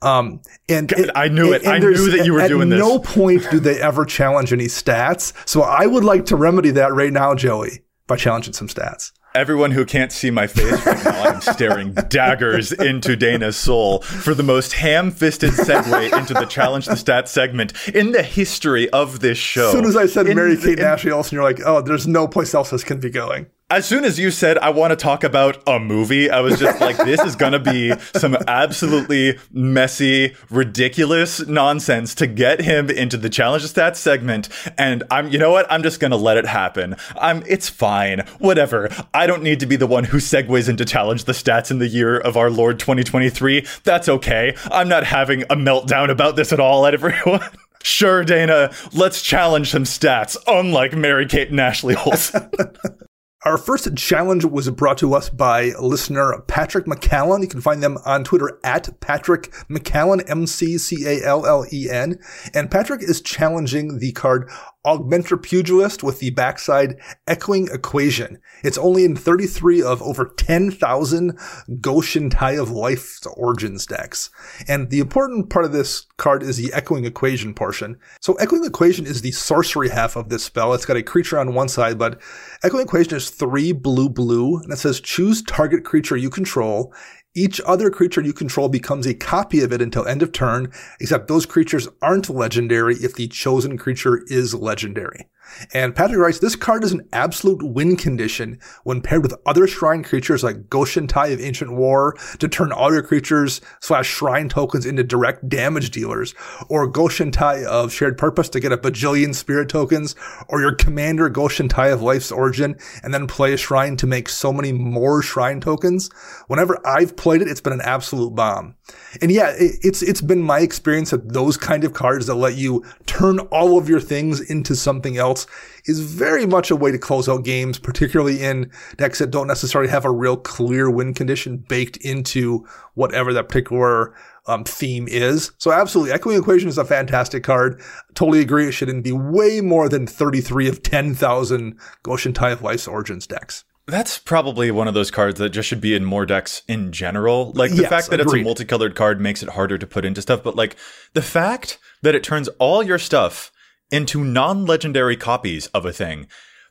[0.00, 1.66] Um, and God, I knew it.
[1.66, 2.80] I knew that you were doing this.
[2.80, 5.32] At no point do they ever challenge any stats.
[5.48, 9.12] So I would like to remedy that right now, Joey, by challenging some stats.
[9.34, 14.34] Everyone who can't see my face right now, I'm staring daggers into Dana's soul for
[14.34, 19.36] the most ham-fisted segue into the challenge the stats segment in the history of this
[19.36, 19.66] show.
[19.66, 22.26] As soon as I said Mary Kate and Ashley Olsen, you're like, oh, there's no
[22.26, 25.22] place else this can be going as soon as you said I want to talk
[25.22, 31.46] about a movie, I was just like, this is gonna be some absolutely messy, ridiculous
[31.46, 34.48] nonsense to get him into the challenge the stats segment.
[34.78, 35.70] And I'm, you know what?
[35.70, 36.96] I'm just gonna let it happen.
[37.20, 38.88] I'm, it's fine, whatever.
[39.12, 41.88] I don't need to be the one who segues into challenge the stats in the
[41.88, 43.66] year of our Lord 2023.
[43.84, 44.56] That's okay.
[44.70, 47.42] I'm not having a meltdown about this at all at everyone.
[47.82, 52.50] Sure, Dana, let's challenge some stats, unlike Mary Kate and Ashley Olsen.
[53.48, 57.40] Our first challenge was brought to us by listener Patrick McCallen.
[57.40, 62.18] You can find them on Twitter at Patrick McCallen, M-C-C-A-L-L-E-N.
[62.52, 64.50] And Patrick is challenging the card
[64.86, 68.38] Augmenter Pugilist with the backside Echoing Equation.
[68.62, 71.38] It's only in 33 of over 10,000
[71.80, 74.30] Go-Shintai of Life Origins decks.
[74.66, 77.98] And the important part of this card is the Echoing Equation portion.
[78.20, 80.74] So Echoing Equation is the sorcery half of this spell.
[80.74, 82.20] It's got a creature on one side, but
[82.64, 86.92] Echoing Equation is three blue blue, and it says choose target creature you control
[87.34, 91.28] each other creature you control becomes a copy of it until end of turn, except
[91.28, 95.28] those creatures aren't legendary if the chosen creature is legendary.
[95.74, 100.02] And Patrick writes, this card is an absolute win condition when paired with other shrine
[100.02, 105.02] creatures like Go-Shintai of Ancient War to turn all your creatures slash shrine tokens into
[105.04, 106.34] direct damage dealers,
[106.68, 110.14] or Go-Shintai of Shared Purpose to get a bajillion spirit tokens,
[110.48, 114.52] or your commander Go-Shintai of Life's Origin and then play a shrine to make so
[114.52, 116.08] many more shrine tokens.
[116.46, 118.76] Whenever I've played it, it's been an absolute bomb.
[119.20, 122.84] And yeah, it's, it's been my experience that those kind of cards that let you
[123.06, 125.46] turn all of your things into something else
[125.86, 129.90] is very much a way to close out games, particularly in decks that don't necessarily
[129.90, 134.14] have a real clear win condition baked into whatever that particular
[134.46, 135.52] um, theme is.
[135.58, 137.80] So absolutely, Echoing Equation is a fantastic card.
[138.14, 138.68] Totally agree.
[138.68, 143.64] It shouldn't be way more than 33 of 10,000 Go-Shintai of Life's Origins decks.
[143.88, 147.52] That's probably one of those cards that just should be in more decks in general.
[147.54, 148.40] Like the yes, fact that agreed.
[148.40, 150.76] it's a multicolored card makes it harder to put into stuff, but like
[151.14, 153.50] the fact that it turns all your stuff
[153.90, 156.26] into non-legendary copies of a thing.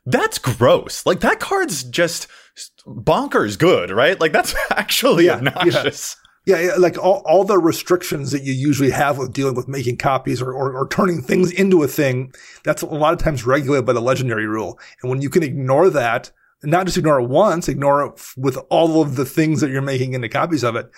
[0.06, 1.04] That's gross.
[1.04, 2.28] Like that card's just
[2.86, 4.18] bonkers good, right?
[4.20, 6.16] Like that's actually yeah, obnoxious.
[6.46, 6.60] Yeah.
[6.60, 6.74] yeah.
[6.78, 10.52] like all, all the restrictions that you usually have with dealing with making copies or,
[10.52, 14.00] or, or turning things into a thing, that's a lot of times regulated by the
[14.00, 14.78] legendary rule.
[15.02, 16.30] And when you can ignore that,
[16.62, 20.14] not just ignore it once, ignore it with all of the things that you're making
[20.14, 20.90] into copies of it,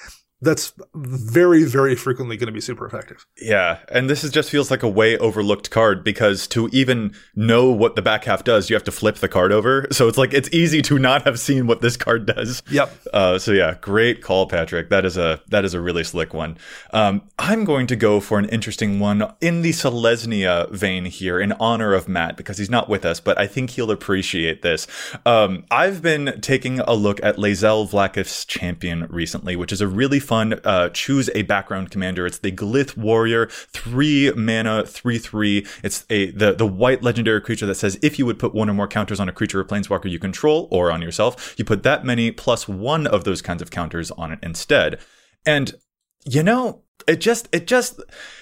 [0.42, 3.26] that's very, very frequently going to be super effective.
[3.40, 7.70] Yeah, and this is just feels like a way overlooked card because to even know
[7.70, 9.86] what the back half does, you have to flip the card over.
[9.92, 12.62] So it's like it's easy to not have seen what this card does.
[12.70, 12.96] Yep.
[13.12, 14.88] Uh, so yeah, great call, Patrick.
[14.88, 16.56] That is a that is a really slick one.
[16.92, 21.52] Um, I'm going to go for an interesting one in the Selesnya vein here, in
[21.52, 24.86] honor of Matt because he's not with us, but I think he'll appreciate this.
[25.26, 30.20] Um, I've been taking a look at Lae'zel Vlaakith's Champion recently, which is a really
[30.30, 32.24] fun uh, choose a background commander.
[32.24, 35.66] It's the Glyph Warrior, three mana, three three.
[35.82, 38.74] It's a the the white legendary creature that says if you would put one or
[38.74, 42.04] more counters on a creature or planeswalker you control or on yourself, you put that
[42.04, 45.00] many plus one of those kinds of counters on it instead.
[45.44, 45.74] And
[46.24, 48.00] you know, it just it just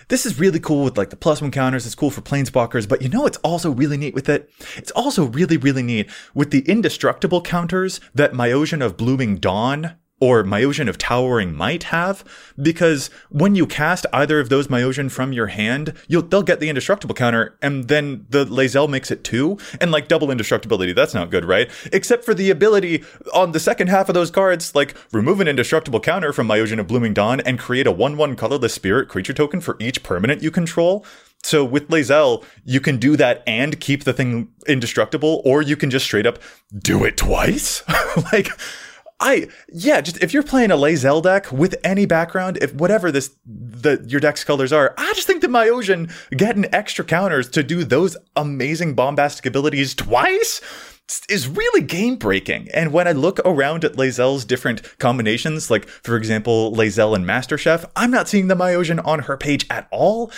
[0.08, 3.00] this is really cool with like the plus one counters it's cool for planeswalkers but
[3.00, 6.60] you know it's also really neat with it it's also really really neat with the
[6.68, 12.24] indestructible counters that Myojin of blooming dawn or Myojin of Towering might have,
[12.60, 16.68] because when you cast either of those Myojin from your hand, you'll they'll get the
[16.68, 21.30] indestructible counter, and then the Lae'zel makes it two, and like double indestructibility, that's not
[21.30, 21.70] good, right?
[21.92, 26.00] Except for the ability on the second half of those cards, like remove an indestructible
[26.00, 29.76] counter from Myojin of Blooming Dawn and create a one-one colorless spirit creature token for
[29.78, 31.04] each permanent you control.
[31.42, 35.90] So with Lae'zel, you can do that and keep the thing indestructible, or you can
[35.90, 36.38] just straight up
[36.76, 37.82] do it twice.
[38.32, 38.48] like
[39.20, 43.36] I yeah, just if you're playing a Lae'zel deck with any background, if whatever this
[43.44, 47.82] the your deck's colors are, I just think that Myojin getting extra counters to do
[47.82, 50.60] those amazing bombastic abilities twice
[51.28, 52.68] is really game breaking.
[52.74, 57.58] And when I look around at Lae'zel's different combinations, like for example, Lae'zel and Master
[57.58, 60.30] Chef, I'm not seeing the Myojin on her page at all.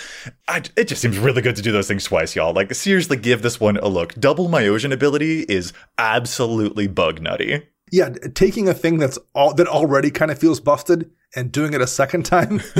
[0.47, 2.53] I, it just seems really good to do those things twice, y'all.
[2.53, 4.15] Like seriously, give this one a look.
[4.15, 10.09] Double Myojin ability is absolutely bug nutty yeah, taking a thing that's all that already
[10.09, 12.61] kind of feels busted and doing it a second time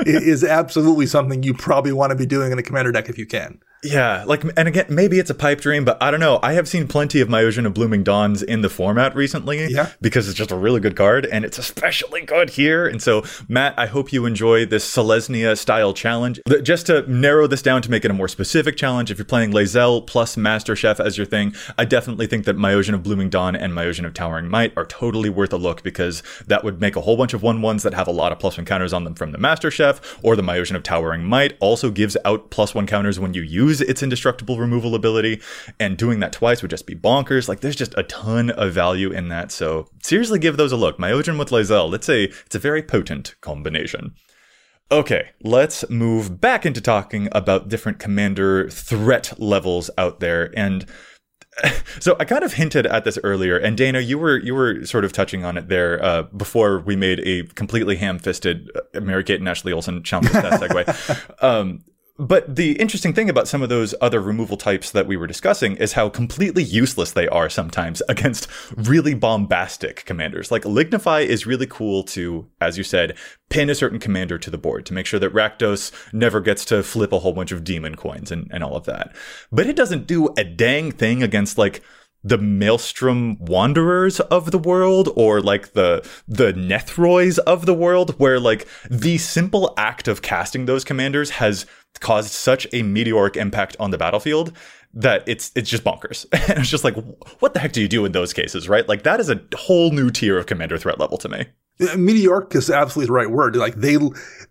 [0.00, 3.26] is absolutely something you probably want to be doing in a commander deck if you
[3.26, 3.60] can.
[3.84, 6.40] Yeah, like, and again, maybe it's a pipe dream, but I don't know.
[6.42, 9.66] I have seen plenty of Myojin of Blooming Dawns in the format recently.
[9.68, 9.90] Yeah.
[10.00, 12.86] Because it's just a really good card, and it's especially good here.
[12.86, 16.40] And so, Matt, I hope you enjoy this Selesnya style challenge.
[16.62, 19.52] Just to narrow this down to make it a more specific challenge, if you're playing
[19.52, 23.54] Lae'zel plus Master Chef as your thing, I definitely think that Myojin of Blooming Dawn
[23.54, 27.02] and Myojin of Towering Might are totally worth a look because that would make a
[27.02, 29.14] whole bunch of one ones that have a lot of plus one counters on them
[29.14, 32.86] from the Master Chef, or the Myojin of Towering Might also gives out plus one
[32.86, 35.40] counters when you use its indestructible removal ability,
[35.80, 37.48] and doing that twice would just be bonkers.
[37.48, 39.50] Like there's just a ton of value in that.
[39.50, 40.98] So seriously, give those a look.
[40.98, 44.14] Myojin with Lae'zel, it's a it's a very potent combination.
[44.90, 50.86] Okay, let's move back into talking about different commander threat levels out there and
[52.00, 55.04] so I kind of hinted at this earlier, and Dana, you were you were sort
[55.04, 59.40] of touching on it there uh, before we made a completely ham-fisted uh, Mary Kate
[59.40, 61.42] and Ashley Olsen challenge that segue.
[61.42, 61.84] um,
[62.18, 65.76] but the interesting thing about some of those other removal types that we were discussing
[65.76, 70.50] is how completely useless they are sometimes against really bombastic commanders.
[70.50, 73.16] Like Lignify is really cool to, as you said,
[73.50, 76.82] pin a certain commander to the board to make sure that Rakdos never gets to
[76.82, 79.14] flip a whole bunch of demon coins and, and all of that.
[79.52, 81.82] But it doesn't do a dang thing against like
[82.26, 88.40] the Maelstrom Wanderers of the world or like the the Nethrois of the world where
[88.40, 91.66] like the simple act of casting those commanders has
[92.00, 94.52] caused such a meteoric impact on the battlefield
[94.94, 96.26] that it's it's just bonkers.
[96.50, 96.96] and it's just like
[97.40, 98.88] what the heck do you do in those cases, right?
[98.88, 101.46] Like that is a whole new tier of commander threat level to me.
[101.78, 103.56] Uh, meteoric is absolutely the right word.
[103.56, 103.98] Like they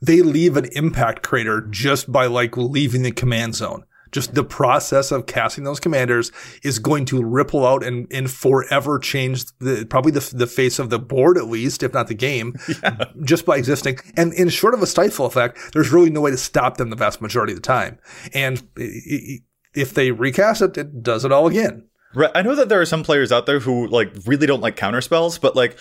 [0.02, 5.12] they leave an impact crater just by like leaving the command zone just the process
[5.12, 6.32] of casting those commanders
[6.64, 10.90] is going to ripple out and, and forever change the, probably the, the face of
[10.90, 13.06] the board at least, if not the game, yeah.
[13.26, 14.00] just by existing.
[14.16, 16.96] And in short of a stifle effect, there's really no way to stop them the
[16.96, 18.00] vast majority of the time.
[18.34, 21.90] And if they recast it, it does it all again.
[22.16, 22.32] Right.
[22.34, 25.02] I know that there are some players out there who like really don't like counter
[25.02, 25.78] spells, but like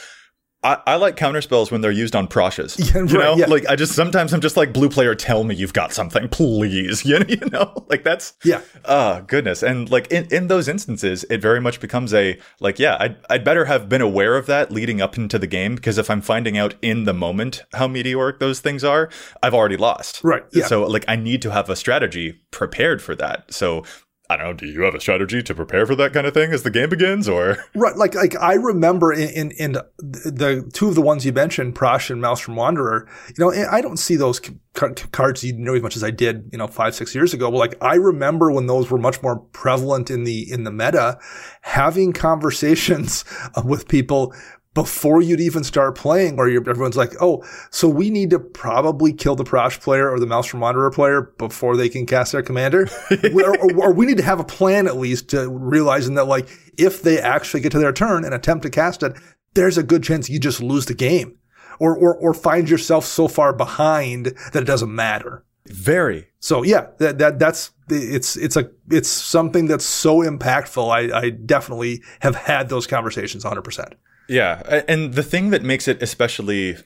[0.64, 2.78] I, I like counterspells when they're used on Prosshes.
[2.94, 3.46] Yeah, you know, yeah.
[3.46, 7.04] like I just sometimes I'm just like blue player, tell me you've got something, please.
[7.14, 8.62] You know, you know, like that's yeah.
[8.84, 12.96] Oh goodness, and like in, in those instances, it very much becomes a like yeah,
[12.98, 16.10] I'd I'd better have been aware of that leading up into the game because if
[16.10, 19.10] I'm finding out in the moment how meteoric those things are,
[19.42, 20.22] I've already lost.
[20.24, 20.44] Right.
[20.52, 20.66] Yeah.
[20.66, 23.52] So like I need to have a strategy prepared for that.
[23.52, 23.84] So
[24.30, 24.52] I don't know.
[24.54, 26.88] Do you have a strategy to prepare for that kind of thing as the game
[26.88, 27.94] begins, or right?
[27.94, 32.08] Like, like I remember in in, in the two of the ones you mentioned, Prossh
[32.08, 33.06] and Maelstrom Wanderer.
[33.28, 34.40] You know, I don't see those
[34.72, 37.50] cards you know as much as I did, you know, five six years ago.
[37.50, 41.18] But like, I remember when those were much more prevalent in the in the meta,
[41.60, 43.26] having conversations
[43.64, 44.34] with people
[44.74, 49.36] before you'd even start playing, or everyone's like, oh, so we need to probably kill
[49.36, 52.88] the Prossh player or the Maelstrom Wanderer player before they can cast their commander.
[53.32, 56.48] or, or, or, we need to have a plan at least to realizing that, like,
[56.76, 59.16] if they actually get to their turn and attempt to cast it,
[59.54, 61.38] there's a good chance you just lose the game.
[61.80, 65.44] Or, or, or find yourself so far behind that it doesn't matter.
[65.66, 66.28] Very.
[66.38, 70.88] So yeah, that, that that's it's it's a it's something that's so impactful.
[70.88, 73.96] I, I definitely have had those conversations 100.
[74.28, 76.76] Yeah, and the thing that makes it especially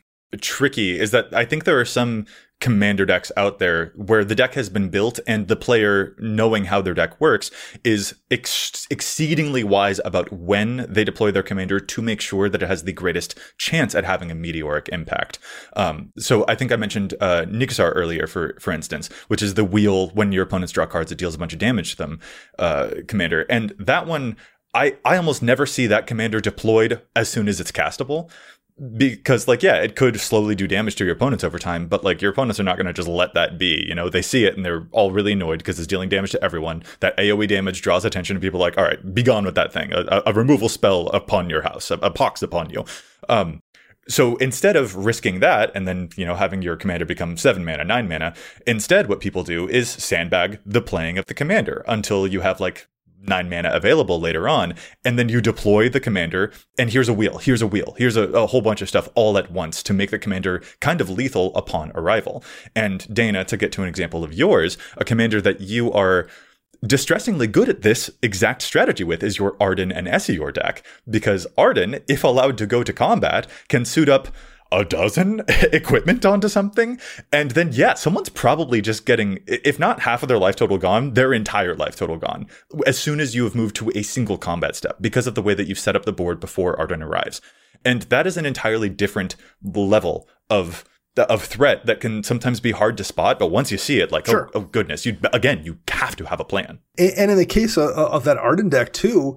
[0.40, 2.26] tricky is that I think there are some
[2.60, 6.82] commander decks out there where the deck has been built and the player knowing how
[6.82, 7.52] their deck works
[7.84, 12.68] is ex- exceedingly wise about when they deploy their commander to make sure that it
[12.68, 15.38] has the greatest chance at having a meteoric impact.
[15.76, 19.64] Um, so I think I mentioned uh, Nekusar earlier, for for instance, which is the
[19.64, 22.20] wheel when your opponents draw cards, it deals a bunch of damage to them,
[22.58, 24.36] uh, commander, and that one
[24.78, 28.30] I, I almost never see that commander deployed as soon as it's castable
[28.96, 32.22] because like yeah it could slowly do damage to your opponents over time but like
[32.22, 34.08] your opponents are not going to just let that be you know?
[34.08, 36.84] They see it and they're all really annoyed because it's dealing damage to everyone.
[37.00, 39.92] That aoe damage draws attention to people like all right be gone with that thing.
[39.92, 42.84] A, a removal spell upon your house a, a pox upon you.
[43.28, 43.60] Um
[44.08, 47.82] so instead of risking that and then, you know, having your commander become seven mana,
[47.84, 48.32] nine mana,
[48.64, 52.86] instead what people do is sandbag the playing of the commander until you have like
[53.20, 54.74] nine mana available later on.
[55.04, 58.24] And then you deploy the commander, and here's a wheel, here's a wheel, here's a,
[58.28, 61.54] a, whole bunch of stuff all at once to make the commander kind of lethal
[61.56, 62.42] upon arrival.
[62.74, 66.28] And Dana, to get to an example of yours, a commander that you are
[66.86, 70.84] distressingly good at this exact strategy with is your Ardenn and Esior deck.
[71.08, 74.28] Because Ardenn, if allowed to go to combat, can suit up
[74.70, 75.42] a dozen
[75.72, 76.98] equipment onto something
[77.32, 81.14] and then yeah someone's probably just getting if not half of their life total gone
[81.14, 82.46] their entire life total gone
[82.86, 85.54] as soon as you have moved to a single combat step because of the way
[85.54, 87.40] that you've set up the board before Ardenn arrives
[87.84, 90.84] and that is an entirely different level of
[91.16, 94.28] of threat that can sometimes be hard to spot, but once you see it, like,
[94.28, 94.50] oh, sure.
[94.54, 96.78] oh, oh, goodness, you again, you have to have a plan.
[96.96, 99.36] And, in the case of, of that Ardenn deck too,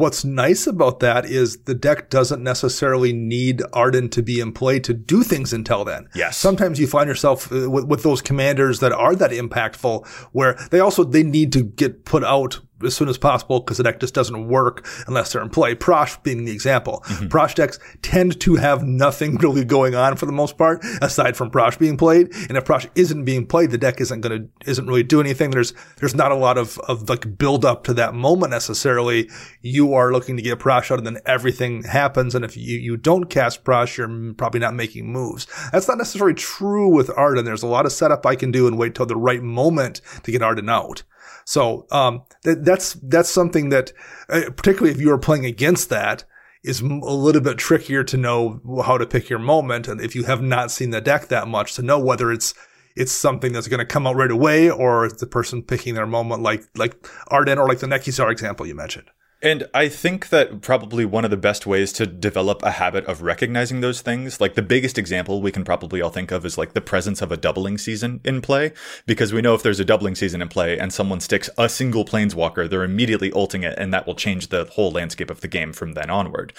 [0.00, 4.80] What's nice about that is the deck doesn't necessarily need Ardenn to be in play
[4.80, 6.08] to do things until then.
[6.14, 6.38] Yes.
[6.38, 10.80] Sometimes you find yourself uh, with, with, those commanders that are that impactful where they
[10.80, 14.14] also, they need to get put out as soon as possible because the deck just
[14.14, 15.74] doesn't work unless they're in play.
[15.74, 17.02] Prossh being the example.
[17.06, 17.26] Mm-hmm.
[17.26, 21.50] Prossh decks tend to have nothing really going on for the most part aside from
[21.50, 22.32] Prossh being played.
[22.48, 25.50] And if Prossh isn't being played, the deck isn't going to, isn't really doing anything.
[25.50, 29.30] There's, there's not a lot of, of like build up to that moment necessarily.
[29.62, 32.34] You are looking to get Prossh out and then everything happens.
[32.34, 35.46] And if you, you don't cast Prossh, you're probably not making moves.
[35.72, 37.44] That's not necessarily true with Ardenn.
[37.44, 40.32] There's a lot of setup I can do and wait till the right moment to
[40.32, 41.02] get Ardenn out.
[41.50, 43.92] So um, that, that's that's something that,
[44.28, 46.22] uh, particularly if you are playing against that,
[46.62, 50.22] is a little bit trickier to know how to pick your moment, and if you
[50.24, 52.54] have not seen the deck that much, to know whether it's
[52.94, 56.40] it's something that's going to come out right away, or the person picking their moment,
[56.40, 59.10] like like Ardenn or like the Nekusar example you mentioned.
[59.42, 63.22] And I think that probably one of the best ways to develop a habit of
[63.22, 66.74] recognizing those things, like the biggest example we can probably all think of is like
[66.74, 68.72] the presence of a doubling season in play.
[69.06, 72.04] Because we know if there's a doubling season in play and someone sticks a single
[72.04, 75.72] planeswalker, they're immediately ulting it, and that will change the whole landscape of the game
[75.72, 76.52] from then onward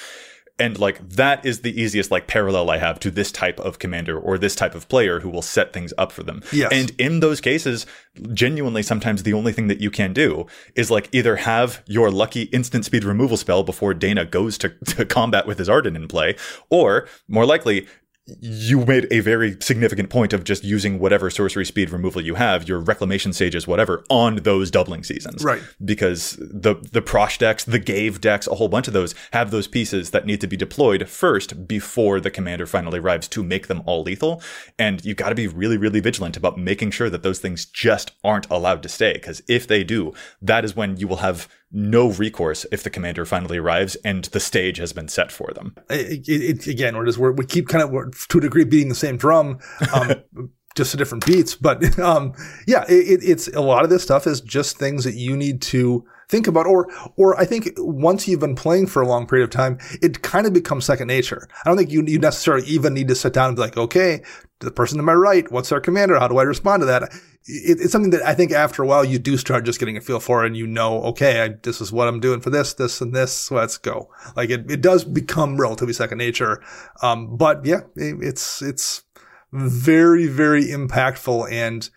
[0.59, 4.17] and like that is the easiest like parallel I have to this type of commander
[4.19, 6.43] or this type of player who will set things up for them.
[6.51, 6.71] Yes.
[6.71, 7.85] And in those cases,
[8.33, 10.45] genuinely sometimes the only thing that you can do
[10.75, 15.05] is like either have your lucky instant speed removal spell before Dana goes to, to
[15.05, 16.35] combat with his Ardenn in play,
[16.69, 17.87] or more likely
[18.27, 22.67] you made a very significant point of just using whatever sorcery speed removal you have,
[22.67, 25.43] your reclamation sages, whatever, on those doubling seasons.
[25.43, 25.61] Right.
[25.83, 29.67] Because the the Prossh decks, the Ghave decks, a whole bunch of those have those
[29.67, 33.81] pieces that need to be deployed first before the commander finally arrives to make them
[33.85, 34.41] all lethal.
[34.77, 38.49] And you've gotta be really, really vigilant about making sure that those things just aren't
[38.51, 39.13] allowed to stay.
[39.13, 43.25] Because if they do, that is when you will have no recourse if the commander
[43.25, 45.75] finally arrives and the stage has been set for them.
[45.89, 48.95] It, it, again, we're just we're, we keep kind of to a degree beating the
[48.95, 49.59] same drum.
[49.93, 50.15] Um,
[50.73, 52.33] just to different beats, but um,
[52.65, 56.05] yeah, it, it's a lot of this stuff is just things that you need to
[56.29, 59.49] think about, or or I think once you've been playing for a long period of
[59.49, 61.47] time, it kind of becomes second nature.
[61.65, 64.23] I don't think you you necessarily even need to sit down and be like, okay,
[64.59, 66.17] the person to my right, what's their commander?
[66.17, 67.11] How do I respond to that?
[67.45, 70.01] It, it's something that I think after a while you do start just getting a
[70.01, 73.01] feel for, and you know, okay, I, this is what I'm doing for this, this,
[73.01, 73.51] and this.
[73.51, 74.09] Let's go.
[74.35, 76.63] Like it, it does become relatively second nature.
[77.01, 79.03] Um, but yeah, it, it's it's
[79.51, 81.89] very very impactful, and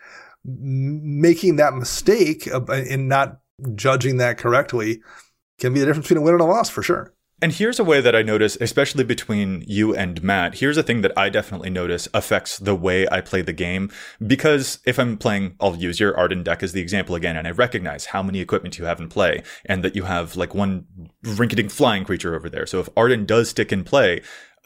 [0.45, 3.41] making that mistake in not
[3.75, 5.01] judging that correctly
[5.59, 7.14] can be the difference between a win and a loss for sure.
[7.43, 10.59] And here's a way that I notice, especially between you and Matt.
[10.59, 13.91] Here's a thing that I definitely notice affects the way I play the game.
[14.25, 17.51] Because if I'm playing, I'll use your Ardenn deck as the example again, and I
[17.51, 20.87] recognize how many equipment you have in play, and that you have like one
[21.25, 22.67] rinketing flying creature over there.
[22.67, 24.23] So if Ardenn does stick in play,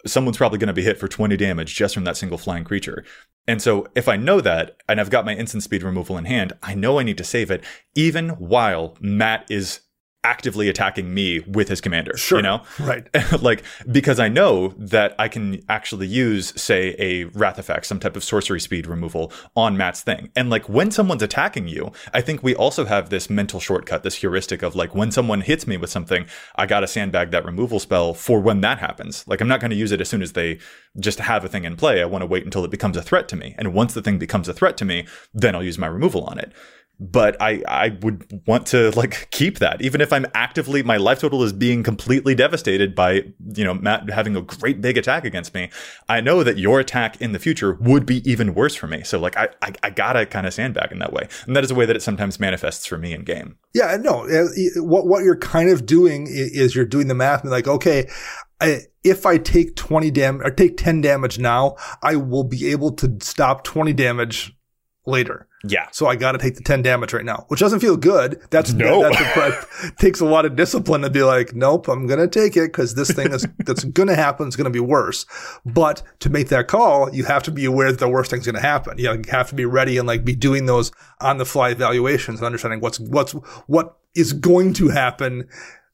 [0.07, 3.05] someone's probably going to be hit for 20 damage just from that single flying creature.
[3.47, 6.53] And so if I know that and I've got my instant speed removal in hand,
[6.63, 7.65] I know I need to save it
[7.95, 9.81] even while Matt is
[10.25, 12.17] actively attacking me with his commander.
[12.17, 12.39] Sure.
[12.39, 12.63] You know?
[12.81, 13.09] Right.
[13.43, 18.17] like, because I know that I can actually use, say, a Wrath effect, some type
[18.17, 20.31] of sorcery speed removal on Matt's thing.
[20.35, 24.17] And like when someone's attacking you, I think we also have this mental shortcut, this
[24.17, 28.13] heuristic of like when someone hits me with something, I gotta sandbag that removal spell
[28.13, 29.27] for when that happens.
[29.29, 30.59] Like I'm not gonna use it as soon as they
[30.99, 32.03] just have a thing in play.
[32.03, 33.55] I wanna wait until it becomes a threat to me.
[33.57, 36.39] And once the thing becomes a threat to me, then I'll use my removal on
[36.39, 36.53] it
[37.01, 41.21] but I I would want to like keep that even if I'm actively my life
[41.21, 43.25] total is being completely devastated by
[43.55, 45.71] you know Matt having a great big attack against me.
[46.09, 49.03] I know that your attack in the future would be even worse for me.
[49.05, 51.71] So like I I, I gotta kind of sandbag in that way, and that is
[51.71, 53.57] a way that it sometimes manifests for me in game.
[53.75, 54.25] Yeah, no.
[54.25, 57.69] Eh, eh, what what you're kind of doing is you're doing the math and like
[57.69, 58.09] okay.
[58.61, 62.91] I, if I take 20 damage or take 10 damage now, I will be able
[62.97, 64.53] to stop 20 damage
[65.07, 65.48] later.
[65.65, 65.89] Yeah.
[65.91, 68.41] So I got to take the 10 damage right now, which doesn't feel good.
[68.51, 69.03] That's, no.
[69.03, 72.57] that, that's takes a lot of discipline to be like, nope, I'm going to take
[72.57, 75.27] it because this thing is, that's going to happen is going to be worse.
[75.67, 78.55] But to make that call, you have to be aware that the worst thing's going
[78.55, 78.99] to happen.
[78.99, 81.71] You, know, you have to be ready and like be doing those on the fly
[81.71, 83.33] evaluations and understanding what's, what's,
[83.67, 85.49] what is going to happen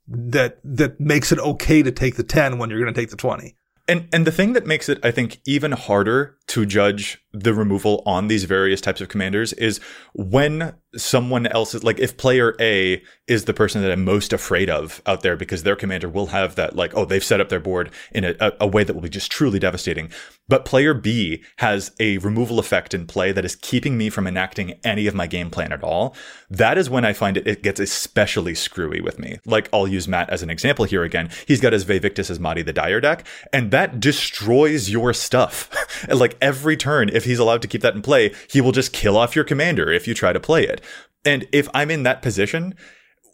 [0.07, 3.17] that, that makes it okay to take the 10 when you're going to take the
[3.17, 3.57] 20.
[3.87, 8.03] And and the thing that makes it, I think, even harder to judge the removal
[8.07, 9.78] on these various types of commanders is
[10.14, 14.68] when someone else is like if player A is the person that I'm most afraid
[14.68, 17.61] of out there because their commander will have that like oh they've set up their
[17.61, 20.11] board in a, a, way that will be just truly devastating.
[20.47, 24.78] But player B has a removal effect in play that is keeping me from enacting
[24.84, 26.14] any of my game plan at all.
[26.51, 29.38] That is when I find it it gets especially screwy with me.
[29.47, 31.30] Like I'll use Matt as an example here again.
[31.47, 35.70] He's got his Vaevictis Asmadi the Dire deck and that destroys your stuff
[36.09, 39.16] like every turn if he's allowed to keep that in play he will just kill
[39.16, 40.80] off your commander if you try to play it
[41.24, 42.74] and if I'm in that position,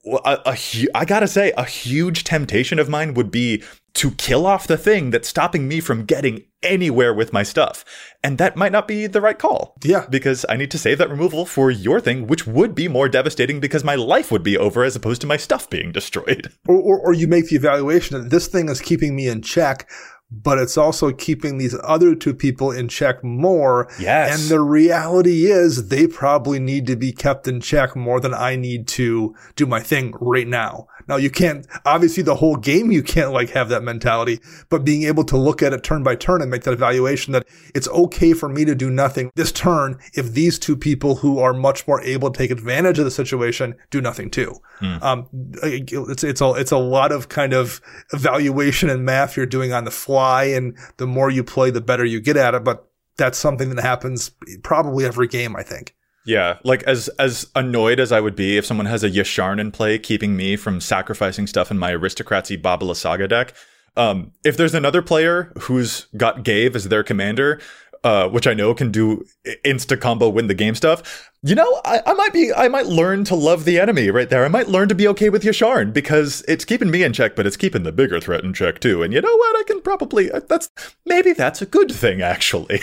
[0.06, 3.62] I gotta say, a huge temptation of mine would be
[3.94, 7.84] to kill off the thing that's stopping me from getting anywhere with my stuff.
[8.22, 9.74] And that might not be the right call.
[9.82, 10.06] Yeah.
[10.08, 13.58] Because I need to save that removal for your thing, which would be more devastating
[13.58, 16.52] because my life would be over as opposed to my stuff being destroyed.
[16.68, 19.90] Or, or, or you make the evaluation that this thing is keeping me in check
[20.30, 23.88] but it's also keeping these other two people in check more.
[23.98, 24.40] Yes.
[24.40, 28.56] And the reality is they probably need to be kept in check more than I
[28.56, 30.86] need to do my thing right now.
[31.08, 35.04] Now you can't, obviously the whole game, you can't like have that mentality, but being
[35.04, 38.32] able to look at it turn by turn and make that evaluation that it's okay
[38.32, 42.00] for me to do nothing this turn if these two people who are much more
[42.02, 44.54] able to take advantage of the situation do nothing too.
[44.80, 45.02] Mm.
[45.02, 45.28] Um,
[45.62, 47.80] it's, it's a, it's a lot of kind of
[48.12, 50.44] evaluation and math you're doing on the fly.
[50.44, 52.64] And the more you play, the better you get at it.
[52.64, 52.86] But
[53.16, 54.30] that's something that happens
[54.62, 55.94] probably every game, I think.
[56.26, 59.72] Yeah, like as as annoyed as I would be if someone has a Yasharn in
[59.72, 63.54] play, keeping me from sacrificing stuff in my aristocracy Baba Lysaga deck.
[63.96, 67.60] Um, if there's another player who's got Ghave as their commander,
[68.04, 69.24] uh, which I know can do
[69.64, 73.24] insta combo win the game stuff, you know, I, I, might be, I might learn
[73.24, 74.44] to love the enemy right there.
[74.44, 77.46] I might learn to be okay with Yasharn because it's keeping me in check, but
[77.46, 79.02] it's keeping the bigger threat in check too.
[79.02, 79.56] And you know what?
[79.56, 80.68] I can probably, uh, that's,
[81.06, 82.82] maybe that's a good thing actually.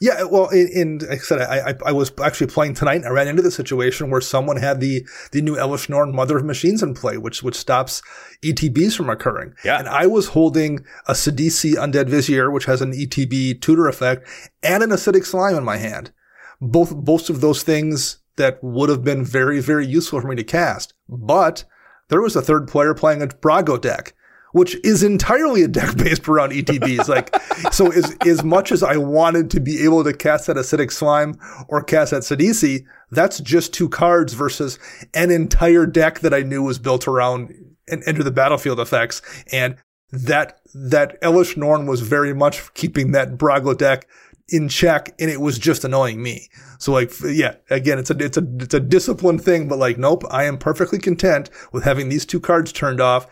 [0.00, 0.22] yeah.
[0.22, 3.10] Well, in, in, like I said, I, I, I, was actually playing tonight and I
[3.10, 6.84] ran into the situation where someone had the, the new Elesh Norn Mother of Machines
[6.84, 8.00] in play, which, which stops
[8.44, 9.54] ETBs from occurring.
[9.64, 9.76] Yeah.
[9.76, 14.28] And I was holding a Sidisi Undead Vizier, which has an ETB tutor effect
[14.62, 16.12] and an acidic slime in my hand
[16.60, 20.44] both both of those things that would have been very very useful for me to
[20.44, 20.94] cast.
[21.08, 21.64] But
[22.08, 24.14] there was a third player playing a Brago deck,
[24.52, 27.08] which is entirely a deck based around ETBs.
[27.08, 27.34] like,
[27.72, 31.38] so as, as much as I wanted to be able to cast that acidic slime
[31.68, 34.78] or cast that Sidisi, that's just two cards versus
[35.14, 37.54] an entire deck that I knew was built around
[37.88, 39.22] and enter the battlefield effects.
[39.52, 39.76] And
[40.10, 44.06] that, that Elesh Norn was very much keeping that Brago deck
[44.48, 46.48] in check and it was just annoying me.
[46.78, 50.24] So like, yeah, again, it's a, it's a, it's a disciplined thing, but like, nope,
[50.30, 53.26] I am perfectly content with having these two cards turned off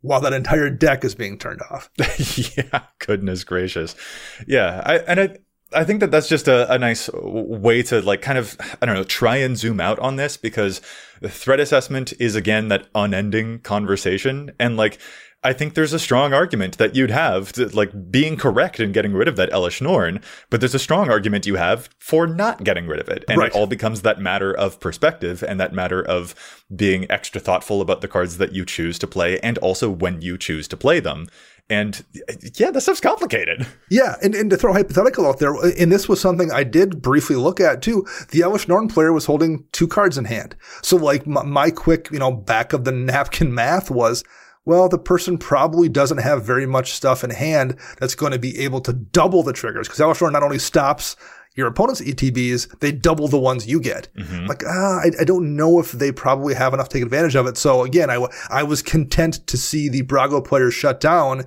[0.00, 1.90] while that entire deck is being turned off.
[2.56, 2.82] yeah.
[2.98, 3.94] Goodness gracious.
[4.46, 4.82] Yeah.
[4.84, 5.38] I, and I,
[5.72, 8.94] I think that that's just a, a nice way to like kind of, I don't
[8.94, 10.80] know, try and zoom out on this because
[11.20, 14.52] the threat assessment is again that unending conversation.
[14.60, 14.98] And like,
[15.44, 19.12] I think there's a strong argument that you'd have to, like being correct in getting
[19.12, 20.20] rid of that Elesh Norn,
[20.50, 23.24] but there's a strong argument you have for not getting rid of it.
[23.28, 23.48] And Right.
[23.50, 26.34] it all becomes that matter of perspective and that matter of
[26.74, 30.38] being extra thoughtful about the cards that you choose to play and also when you
[30.38, 31.28] choose to play them.
[31.70, 32.04] And
[32.56, 33.66] yeah, this stuff's complicated.
[33.90, 37.00] Yeah, and, and to throw a hypothetical out there, and this was something I did
[37.00, 38.06] briefly look at too.
[38.30, 40.56] The Elesh Norn player was holding two cards in hand.
[40.82, 44.24] So like my, my quick, you know, back of the napkin math was,
[44.64, 48.58] well, the person probably doesn't have very much stuff in hand that's going to be
[48.60, 51.16] able to double the triggers because Elesh not only stops
[51.54, 54.08] your opponent's ETBs, they double the ones you get.
[54.48, 57.46] Like, ah, I, I don't know if they probably have enough to take advantage of
[57.46, 57.56] it.
[57.56, 61.44] So again, I, w- I was content to see the Brago player shut down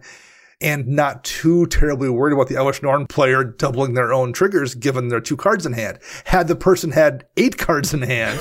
[0.60, 5.10] and not too terribly worried about the Elesh Norn player doubling their own triggers given
[5.10, 6.00] their two cards in hand.
[6.26, 8.40] Had the person had eight cards in hand,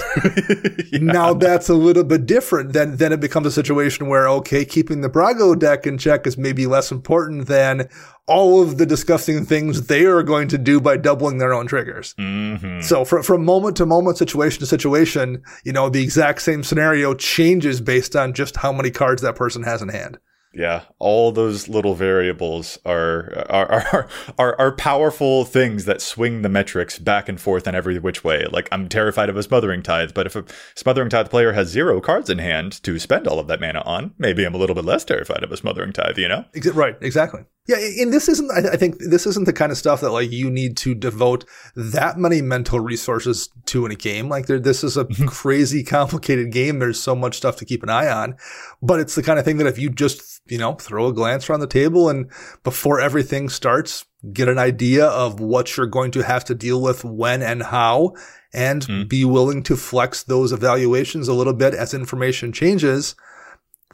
[0.92, 2.72] now that's a little bit different.
[2.72, 6.38] Then, then it becomes a situation where, okay, keeping the Brago deck in check is
[6.38, 7.88] maybe less important than
[8.26, 12.14] all of the disgusting things they are going to do by doubling their own triggers.
[12.14, 12.80] Mm-hmm.
[12.80, 17.14] So from, from moment to moment, situation to situation, you know, the exact same scenario
[17.14, 20.18] changes based on just how many cards that person has in hand.
[20.56, 26.48] Yeah, all those little variables are are, are are are powerful things that swing the
[26.48, 28.46] metrics back and forth in every which way.
[28.50, 32.00] Like I'm terrified of a smothering tithe, but if a smothering tithe player has zero
[32.00, 34.86] cards in hand to spend all of that mana on, maybe I'm a little bit
[34.86, 36.16] less terrified of a smothering tithe.
[36.16, 36.46] You know?
[36.72, 37.44] Right, exactly.
[37.68, 38.50] Yeah, and this isn't.
[38.50, 41.44] I I think this isn't the kind of stuff that like you need to devote
[41.74, 44.28] that many mental resources to in a game.
[44.28, 46.78] Like, this is a crazy complicated game.
[46.78, 48.36] There's so much stuff to keep an eye on,
[48.80, 51.48] but it's the kind of thing that if you just you know throw a glance
[51.48, 52.30] around the table and
[52.64, 57.04] before everything starts, get an idea of what you're going to have to deal with
[57.04, 58.14] when and how,
[58.52, 59.04] and hmm.
[59.04, 63.14] be willing to flex those evaluations a little bit as information changes.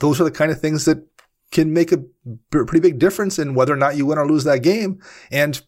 [0.00, 1.06] Those are the kind of things that
[1.50, 2.02] can make a
[2.50, 5.00] pretty big difference in whether or not you win or lose that game.
[5.30, 5.60] And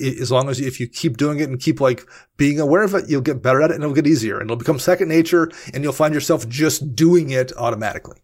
[0.00, 2.06] as long as you, if you keep doing it and keep like
[2.36, 4.56] being aware of it, you'll get better at it and it'll get easier and it'll
[4.56, 8.18] become second nature and you'll find yourself just doing it automatically.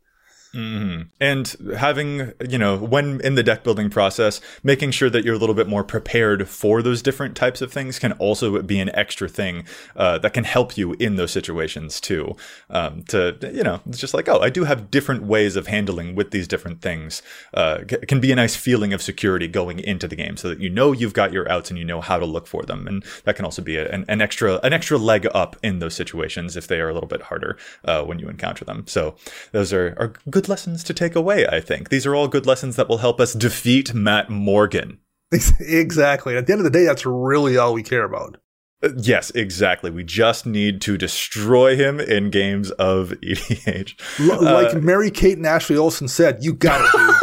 [0.52, 5.36] Hmm And having, you know, when in the deck building process, making sure that you're
[5.36, 8.90] a little bit more prepared for those different types of things can also be an
[8.94, 12.34] extra thing uh, that can help you in those situations too.
[12.68, 16.16] Um, to, you know, it's just like, oh, I do have different ways of handling
[16.16, 17.22] with these different things.
[17.54, 20.58] Uh, c- can be a nice feeling of security going into the game so that
[20.58, 22.88] you know you've got your outs and you know how to look for them.
[22.88, 25.94] And that can also be a, an, an extra, an extra leg up in those
[25.94, 28.84] situations if they are a little bit harder uh, when you encounter them.
[28.88, 29.14] So
[29.52, 31.88] those are, are good lessons to take away, I think.
[31.88, 34.98] These are all good lessons that will help us defeat Matt Morgan.
[35.60, 36.36] exactly.
[36.36, 38.36] At the end of the day, that's really all we care about.
[38.82, 39.90] Uh, Yes, exactly.
[39.90, 44.30] We just need to destroy him in games of EDH.
[44.30, 47.14] L- like Mary Kate and Ashley Olsen said, you got it, dude.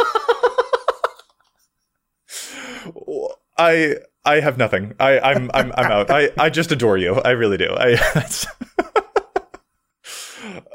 [3.58, 4.94] I I have nothing.
[5.00, 6.10] I I'm I'm I'm out.
[6.10, 7.14] I I just adore you.
[7.14, 7.74] I really do.
[7.76, 7.96] I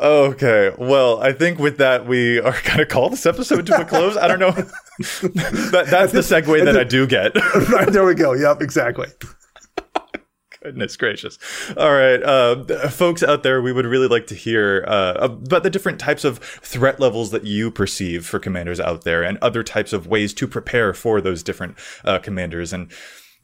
[0.02, 4.18] Okay, well, I think with that we are gonna call this episode to a close.
[4.18, 4.52] I don't know.
[5.02, 7.36] that that's the segue that I do get.
[7.72, 8.34] right, there we go.
[8.34, 9.08] Yep, exactly.
[10.62, 11.38] Goodness gracious.
[11.76, 12.24] All right.
[12.24, 16.24] Uh, folks out there, we would really like to hear uh, about the different types
[16.24, 20.34] of threat levels that you perceive for commanders out there and other types of ways
[20.36, 21.76] to prepare for those different
[22.06, 22.72] uh, commanders.
[22.72, 22.90] And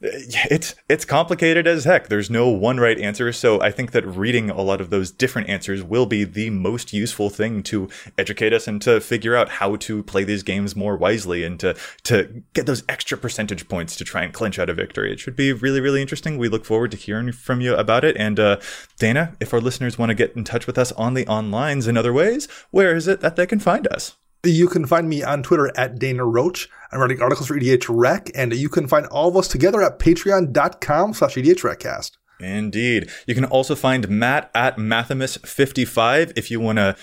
[0.50, 2.08] it's it's complicated as heck.
[2.08, 5.50] There's no one right answer, so I think that reading a lot of those different
[5.50, 9.76] answers will be the most useful thing to educate us and to figure out how
[9.76, 14.04] to play these games more wisely and to to get those extra percentage points to
[14.04, 15.12] try and clinch out a victory.
[15.12, 16.38] It should be really really interesting.
[16.38, 18.16] We look forward to hearing from you about it.
[18.16, 18.58] And uh,
[18.98, 21.98] Dana, if our listeners want to get in touch with us on the onlines in
[21.98, 24.16] other ways, where is it that they can find us?
[24.44, 26.68] You can find me on Twitter at Dana Roach.
[26.92, 29.98] I'm writing articles for EDH Rec, and you can find all of us together at
[29.98, 32.16] patreon.com slash E EDH Recast.
[32.40, 33.10] Indeed.
[33.26, 36.96] You can also find Matt at Mathimus55 if you want to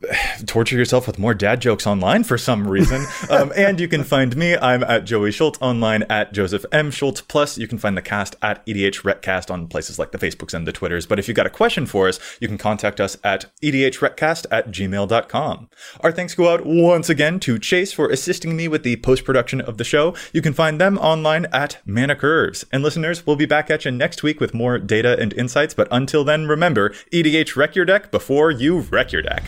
[0.46, 3.04] torture yourself with more dad jokes online for some reason.
[3.30, 4.56] um, and you can find me.
[4.56, 6.90] I'm at Joey Schultz online at Joseph M.
[6.90, 7.20] Schultz.
[7.20, 10.66] Plus, you can find the cast at EDH Recast on places like the Facebooks and
[10.66, 11.06] the Twitters.
[11.06, 14.70] But if you've got a question for us, you can contact us at edhrecast at
[14.70, 15.68] gmail.com.
[16.00, 19.60] Our thanks go out once again to Chase for assisting me with the post production
[19.60, 20.14] of the show.
[20.32, 22.64] You can find them online at Mana Curves.
[22.72, 25.74] And listeners, we'll be back at you next week with more data and insights.
[25.74, 29.42] But until then, remember EDH wreck your deck before you wreck your deck.